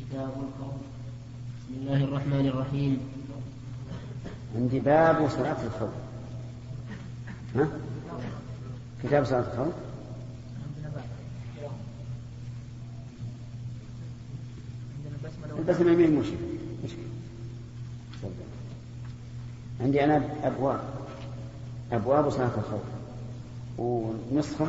كتاب 0.00 0.30
بسم 1.60 1.74
الله 1.80 2.04
الرحمن 2.04 2.46
الرحيم. 2.46 3.00
عندي 4.56 4.80
باب 4.80 5.28
صلاة 5.28 5.56
الخوف. 5.66 5.90
ها؟ 7.56 7.68
كتاب 9.02 9.24
صلاة 9.24 9.40
الخوف. 9.40 9.74
البسمة 15.58 15.92
يمين 15.92 16.20
مشكلة. 16.20 16.38
عندي 19.80 20.04
أنا 20.04 20.22
أبواب. 20.42 20.97
أبواب 21.92 22.30
صلاة 22.30 22.50
الخوف. 22.58 22.82
ونسخة 23.78 24.66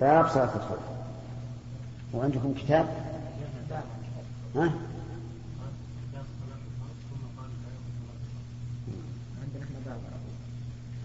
باب 0.00 0.28
صلاة 0.28 0.56
الخوف. 0.56 0.78
وعندكم 2.14 2.54
كتاب؟ 2.54 2.88
ها؟ 4.56 4.72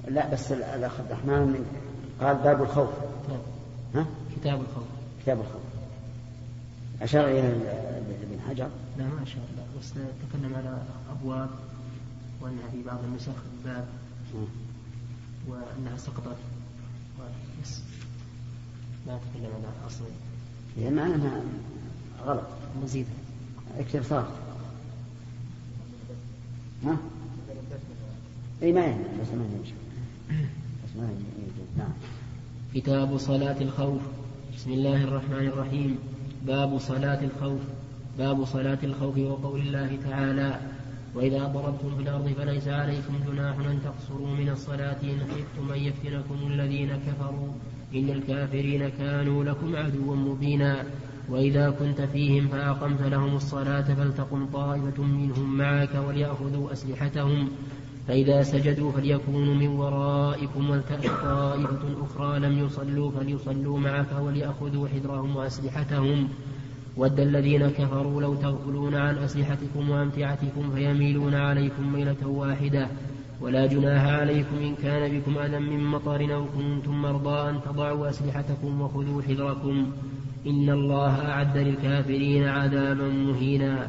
لا 0.08 0.34
بس 0.34 0.52
الأخ 0.52 1.00
عبد 1.00 1.12
الرحمن 1.12 1.66
قال 2.22 2.36
باب 2.36 2.62
الخوف. 2.62 2.90
ها؟ 3.96 4.06
كتاب 4.36 4.62
الخوف. 4.62 4.84
كتاب 5.24 5.40
الخوف. 5.40 5.62
أشار 7.02 7.26
إلى 7.26 7.40
ابن 7.40 8.40
حجر؟ 8.50 8.70
لا 8.98 9.06
ما 9.06 9.24
أشار 9.24 9.44
لا 9.58 9.80
بس 9.80 9.90
تكلم 9.90 10.56
على 10.56 10.78
أبواب 11.12 11.50
وأنها 12.42 12.70
في 12.72 12.84
بعض 12.84 12.98
النسخ 13.04 13.34
باب. 13.66 13.86
وأنها 15.48 15.98
سقطت. 15.98 16.38
بس 17.64 17.80
ما 19.08 19.20
تكلم 19.20 19.46
على 19.46 19.88
أصل. 19.88 20.04
هي 20.78 20.90
معناها 20.90 21.42
غلط. 22.26 22.48
مزيد. 22.84 23.06
اكتب 23.80 24.04
صار. 24.04 24.32
ها؟ 26.86 26.98
إي 28.64 28.74
ما 28.74 28.86
يهم 28.86 29.04
بس 29.22 29.28
ما 29.28 29.46
يمشي 29.58 29.74
بس 30.84 30.96
ما 30.98 31.04
يوجد 31.04 31.78
نعم. 31.78 31.94
كتاب 32.76 33.18
صلاة 33.18 33.62
الخوف. 33.62 34.02
بسم 34.56 34.72
الله 34.72 35.04
الرحمن 35.04 35.48
الرحيم. 35.48 36.00
باب 36.46 36.80
صلاة 36.80 37.24
الخوف. 37.24 37.62
باب 38.18 38.46
صلاة 38.46 38.78
الخوف 38.84 39.18
وقول 39.18 39.62
الله 39.62 39.98
تعالى 40.10 40.71
وإذا 41.16 41.44
ضربتم 41.44 41.96
في 41.96 42.02
الأرض 42.02 42.28
فليس 42.38 42.68
عليكم 42.68 43.14
جناح 43.28 43.60
أن 43.60 43.80
تقصروا 43.84 44.36
من 44.36 44.50
الصلاة 44.50 44.98
إن 45.04 45.20
خفتم 45.20 45.74
أن 45.74 45.80
يفتنكم 45.80 46.48
الذين 46.48 46.90
كفروا. 47.08 47.52
إن 47.96 48.10
الكافرين 48.10 48.90
كانوا 48.90 49.44
لكم 49.44 49.76
عدوا 49.76 50.16
مبينا. 50.16 50.86
وإذا 51.30 51.70
كنت 51.70 52.02
فيهم 52.02 52.48
فأقمت 52.48 53.02
لهم 53.02 53.36
الصلاة 53.36 53.82
فلتقم 53.82 54.46
طائفة 54.46 55.04
منهم 55.04 55.58
معك 55.58 55.96
وليأخذوا 56.08 56.72
أسلحتهم. 56.72 57.50
فإذا 58.08 58.44
سجدوا 58.44 58.92
فليكونوا 58.92 59.56
من 59.56 59.68
ورائكم 59.68 60.70
ولتأت 60.70 61.06
طائفة 61.06 62.06
أخرى 62.06 62.40
لم 62.40 62.60
يصلوا 62.66 63.12
فليصلوا 63.12 63.80
معك 63.80 64.12
وليأخذوا 64.22 64.88
حذرهم 64.88 65.36
وأسلحتهم. 65.36 66.30
ود 66.98 67.20
الذين 67.20 67.70
كفروا 67.70 68.22
لو 68.22 68.36
تغفلون 68.36 68.96
عن 68.96 69.18
أسلحتكم 69.18 69.90
وأمتعتكم 69.90 70.72
فيميلون 70.76 71.36
عليكم 71.36 71.94
ميلة 71.94 72.28
واحدة. 72.28 72.88
ولا 73.42 73.66
جناح 73.66 74.06
عليكم 74.06 74.58
إن 74.58 74.76
كان 74.76 75.20
بكم 75.20 75.38
أذى 75.38 75.60
من 75.60 75.86
مطر 75.86 76.36
أو 76.36 76.46
كنتم 76.58 77.02
مرضى 77.02 77.50
أن 77.50 77.60
تضعوا 77.66 78.10
أسلحتكم 78.10 78.82
وخذوا 78.82 79.22
حذركم. 79.22 79.92
إن 80.48 80.70
الله 80.70 81.30
أعد 81.30 81.58
للكافرين 81.58 82.48
عذابا 82.48 83.08
مهينا. 83.08 83.88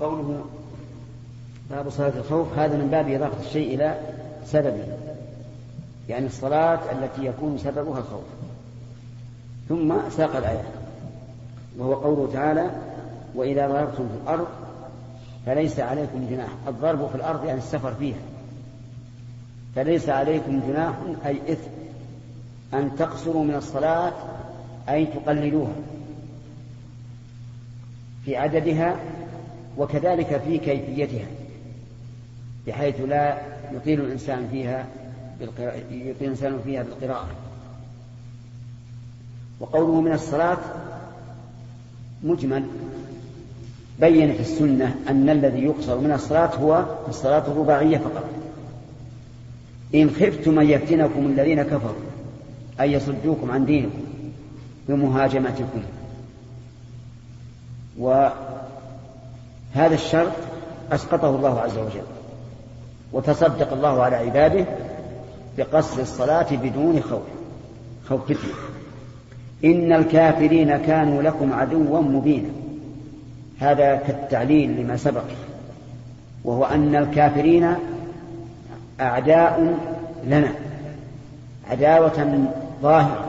قوله 0.00 0.44
باب 1.70 1.90
صلاة 1.90 2.12
الخوف 2.18 2.58
هذا 2.58 2.76
من 2.76 2.88
باب 2.90 3.08
إضافة 3.08 3.46
الشيء 3.46 3.74
إلى 3.74 4.00
سببه 4.44 4.86
يعني 6.08 6.26
الصلاة 6.26 6.80
التي 6.92 7.26
يكون 7.26 7.58
سببها 7.58 7.98
الخوف. 7.98 8.24
ثم 9.68 9.94
ساق 10.10 10.36
الآية. 10.36 10.81
وهو 11.78 11.94
قوله 11.94 12.32
تعالى 12.32 12.70
وإذا 13.34 13.68
ضربتم 13.68 14.08
في 14.08 14.14
الأرض 14.22 14.46
فليس 15.46 15.80
عليكم 15.80 16.26
جناح. 16.30 16.48
الضرب 16.68 17.08
في 17.08 17.14
الأرض 17.14 17.44
يعني 17.44 17.58
السفر 17.58 17.94
فيها. 17.94 18.20
فليس 19.74 20.08
عليكم 20.08 20.60
جناح 20.68 20.94
أي 21.26 21.52
إثم 21.52 21.70
أن 22.74 22.96
تقصروا 22.96 23.44
من 23.44 23.54
الصلاة 23.54 24.12
أي 24.88 25.06
تقللوها 25.06 25.74
في 28.24 28.36
عددها 28.36 28.96
وكذلك 29.78 30.40
في 30.44 30.58
كيفيتها 30.58 31.26
بحيث 32.66 33.00
لا 33.00 33.38
يطيل 33.72 34.00
الإنسان 34.00 34.48
فيها 34.50 34.86
بالقراءة 35.40 35.76
يطيل 35.90 36.14
الإنسان 36.20 36.60
فيها 36.64 36.82
بالقراءة. 36.82 37.28
وقوله 39.60 40.00
من 40.00 40.12
الصلاة 40.12 40.58
مجمل 42.22 42.64
بين 44.00 44.32
في 44.32 44.40
السنة 44.40 44.96
أن 45.08 45.30
الذي 45.30 45.64
يقصر 45.64 45.98
من 45.98 46.12
الصلاة 46.12 46.54
هو 46.54 46.84
الصلاة 47.08 47.46
الرباعية 47.46 47.98
فقط. 47.98 48.24
إن 49.94 50.10
خفتم 50.10 50.58
أن 50.58 50.70
يفتنكم 50.70 51.26
الذين 51.26 51.62
كفروا 51.62 52.02
أن 52.80 52.90
يصدوكم 52.90 53.50
عن 53.50 53.64
دينكم 53.64 54.02
بمهاجمتكم. 54.88 55.82
وهذا 57.98 58.34
الشرط 59.76 60.32
أسقطه 60.92 61.36
الله 61.36 61.60
عز 61.60 61.78
وجل 61.78 62.06
وتصدق 63.12 63.72
الله 63.72 64.02
على 64.02 64.16
عباده 64.16 64.66
بقصر 65.58 66.00
الصلاة 66.00 66.56
بدون 66.56 67.00
خوف 67.00 67.22
خوف 68.08 68.24
فتنة. 68.24 68.71
إن 69.64 69.92
الكافرين 69.92 70.76
كانوا 70.76 71.22
لكم 71.22 71.52
عدوا 71.52 72.00
مبينا. 72.00 72.48
هذا 73.60 73.96
كالتعليل 73.96 74.80
لما 74.80 74.96
سبق 74.96 75.24
وهو 76.44 76.64
أن 76.64 76.96
الكافرين 76.96 77.74
أعداء 79.00 79.78
لنا 80.26 80.52
عداوة 81.70 82.48
ظاهرة 82.82 83.28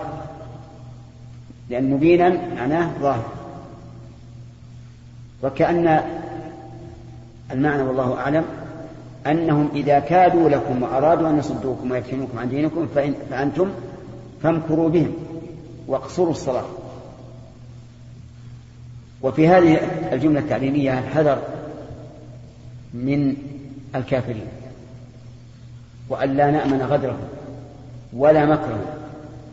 لأن 1.70 1.92
مبينا 1.92 2.38
معناه 2.56 2.90
ظاهر. 3.02 3.26
وكأن 5.44 6.00
المعنى 7.52 7.84
والله 7.84 8.18
أعلم 8.20 8.44
أنهم 9.28 9.70
إذا 9.76 10.00
كادوا 10.00 10.50
لكم 10.50 10.84
وأرادوا 10.84 11.30
أن 11.30 11.40
يصدوكم 11.40 11.92
ويفتنوكم 11.92 12.40
عن 12.40 12.50
دينكم 12.50 12.88
فإن 12.96 13.14
فأنتم 13.30 13.70
فامكروا 14.44 14.90
بهم. 14.90 15.14
واقصروا 15.88 16.32
الصلاة. 16.32 16.66
وفي 19.22 19.48
هذه 19.48 19.80
الجملة 20.14 20.40
التعليمية 20.40 21.00
الحذر 21.00 21.38
من 22.94 23.36
الكافرين. 23.96 24.48
وأن 26.10 26.38
لا 26.38 26.52
نأمن 26.52 26.82
غدرهم 26.82 27.28
ولا 28.14 28.46
مكرهم 28.46 28.86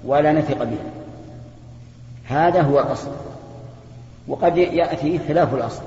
ولا 0.05 0.33
نثق 0.33 0.63
بهم. 0.65 0.91
هذا 2.25 2.63
هو 2.63 2.81
الأصل. 2.81 3.11
وقد 4.29 4.57
يأتي 4.57 5.19
خلاف 5.19 5.55
الأصل. 5.55 5.83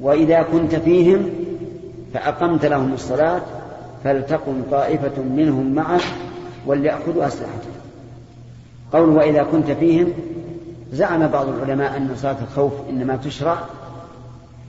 وإذا 0.00 0.42
كنت 0.42 0.74
فيهم 0.74 1.30
فأقمت 2.14 2.64
لهم 2.64 2.92
الصلاة 2.92 3.42
فلتقم 4.04 4.62
طائفة 4.70 5.22
منهم 5.22 5.74
معك 5.74 6.04
وليأخذوا 6.66 7.26
أسلحتهم. 7.26 7.73
قول 8.94 9.08
وإذا 9.08 9.42
كنت 9.42 9.70
فيهم 9.70 10.12
زعم 10.92 11.28
بعض 11.28 11.48
العلماء 11.48 11.96
أن 11.96 12.10
صلاة 12.16 12.36
الخوف 12.42 12.72
إنما 12.90 13.16
تشرع 13.16 13.58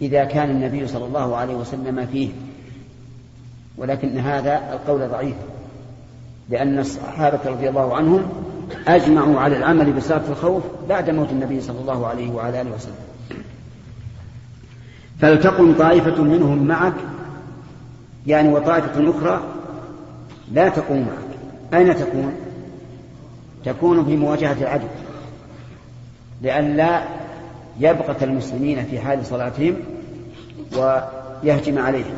إذا 0.02 0.24
كان 0.24 0.50
النبي 0.50 0.88
صلى 0.88 1.06
الله 1.06 1.36
عليه 1.36 1.56
وسلم 1.56 2.06
فيه. 2.12 2.30
ولكن 3.78 4.18
هذا 4.18 4.74
القول 4.74 5.10
ضعيف 5.10 5.36
لأن 6.50 6.80
الصحابة 6.80 7.40
رضي 7.46 7.70
الله 7.70 7.96
عنهم 7.96 8.24
أجمعوا 8.88 9.40
على 9.40 9.58
العمل 9.58 9.94
بصلاة 9.94 10.22
الخوف 10.30 10.64
بعد 10.90 11.10
موت 11.10 11.30
النبي 11.30 11.62
صلى 11.62 11.80
الله 11.80 12.08
عليه 12.08 12.32
وعلى 12.32 12.62
آله 12.62 12.72
وسلم. 12.72 12.96
فلتقم 15.20 15.74
طائفة 15.74 16.24
منهم 16.24 16.68
معك 16.68 16.94
يعني 18.28 18.54
وطائفة 18.54 19.10
أخرى 19.10 19.42
لا 20.52 20.70
تقوم 20.70 21.00
معك. 21.00 21.80
أين 21.80 21.96
تكون؟ 21.96 22.45
تكون 23.66 24.06
في 24.06 24.16
مواجهة 24.16 24.62
العدو. 24.62 24.88
لئلا 26.42 27.04
يبغت 27.80 28.24
المسلمين 28.24 28.86
في 28.86 29.00
حال 29.00 29.26
صلاتهم 29.26 29.76
ويهجم 30.78 31.80
عليهم. 31.80 32.16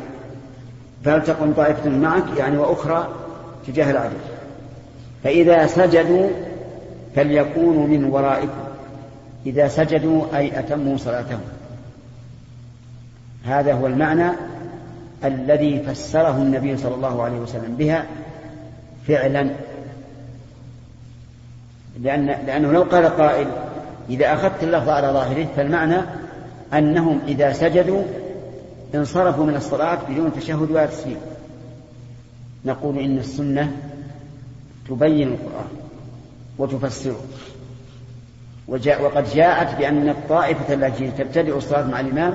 فلتقم 1.04 1.52
طائفة 1.52 1.90
معك؟ 1.90 2.24
يعني 2.38 2.56
وأخرى 2.56 3.08
تجاه 3.66 3.90
العدو. 3.90 4.16
فإذا 5.24 5.66
سجدوا 5.66 6.28
فليكونوا 7.16 7.86
من 7.86 8.04
ورائكم. 8.04 8.68
إذا 9.46 9.68
سجدوا 9.68 10.24
أي 10.36 10.58
أتموا 10.58 10.96
صلاتهم. 10.96 11.40
هذا 13.44 13.72
هو 13.72 13.86
المعنى 13.86 14.30
الذي 15.24 15.82
فسره 15.82 16.36
النبي 16.36 16.76
صلى 16.76 16.94
الله 16.94 17.22
عليه 17.22 17.38
وسلم 17.38 17.74
بها 17.78 18.06
فعلا. 19.08 19.50
لأن 22.02 22.26
لأنه 22.26 22.72
لو 22.72 22.82
قال 22.82 23.06
قائل 23.06 23.46
إذا 24.10 24.34
أخذت 24.34 24.62
اللفظ 24.62 24.88
على 24.88 25.08
ظاهره 25.08 25.46
فالمعنى 25.56 25.96
أنهم 26.72 27.20
إذا 27.28 27.52
سجدوا 27.52 28.02
انصرفوا 28.94 29.46
من 29.46 29.54
الصلاة 29.54 29.98
بدون 30.10 30.32
تشهد 30.32 30.70
ولا 30.70 30.86
تسليم. 30.86 31.16
نقول 32.64 32.98
إن 32.98 33.18
السنة 33.18 33.76
تبين 34.88 35.28
القرآن 35.28 35.68
وتفسره. 36.58 37.20
وجاء 38.68 39.02
وقد 39.02 39.24
جاءت 39.34 39.78
بأن 39.78 40.08
الطائفة 40.08 40.74
التي 40.74 41.10
تبتدئ 41.10 41.56
الصلاة 41.56 41.86
مع 41.86 42.00
الإمام 42.00 42.34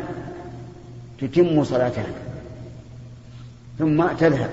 تتم 1.22 1.64
صلاتها. 1.64 2.14
ثم 3.80 4.08
تذهب. 4.08 4.50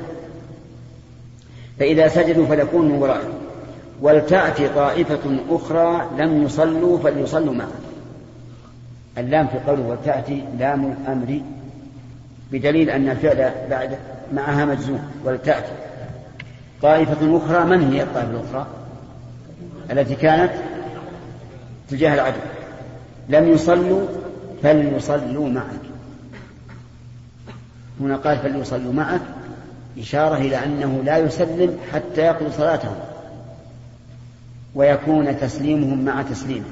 فإذا 1.78 2.08
سجدوا 2.08 2.46
فليكونوا 2.46 2.96
من 2.96 3.02
ورائه 3.02 3.39
ولتأتي 4.00 4.68
طائفة 4.68 5.40
أخرى 5.50 6.06
لم 6.18 6.42
يصلوا 6.42 6.98
فليصلوا 6.98 7.54
معه. 7.54 7.72
اللام 9.18 9.46
في 9.46 9.58
قوله 9.58 9.82
ولتأتي 9.82 10.44
لام 10.58 10.84
الأمر 10.92 11.40
بدليل 12.52 12.90
أن 12.90 13.08
الفعل 13.08 13.52
بعد 13.70 13.98
معها 14.32 14.64
مجزوم 14.64 15.10
ولتأتي. 15.24 15.72
طائفة 16.82 17.36
أخرى 17.36 17.64
من 17.64 17.92
هي 17.92 18.02
الطائفة 18.02 18.30
الأخرى؟ 18.30 18.66
التي 19.90 20.14
كانت 20.14 20.52
تجاه 21.90 22.14
العدو. 22.14 22.40
لم 23.28 23.48
يصلوا 23.48 24.06
فليصلوا 24.62 25.48
معك 25.48 25.80
هنا 28.00 28.16
قال 28.16 28.38
فليصلوا 28.38 28.92
معك 28.92 29.20
إشارة 29.98 30.36
إلى 30.36 30.64
أنه 30.64 31.02
لا 31.04 31.18
يسلم 31.18 31.78
حتى 31.92 32.20
يقضوا 32.20 32.50
صلاتهم. 32.50 32.94
ويكون 34.74 35.40
تسليمهم 35.40 36.04
مع 36.04 36.22
تسليمه. 36.22 36.64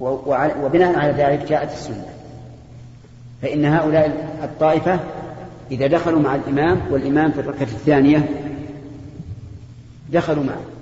وبناء 0.00 0.98
على 0.98 1.12
ذلك 1.12 1.48
جاءت 1.48 1.72
السنة. 1.72 2.06
فإن 3.42 3.64
هؤلاء 3.64 4.38
الطائفة 4.42 5.00
إذا 5.70 5.86
دخلوا 5.86 6.20
مع 6.20 6.34
الإمام 6.34 6.80
والإمام 6.90 7.32
في 7.32 7.40
الركعة 7.40 7.62
الثانية 7.62 8.28
دخلوا 10.12 10.44
معه. 10.44 10.77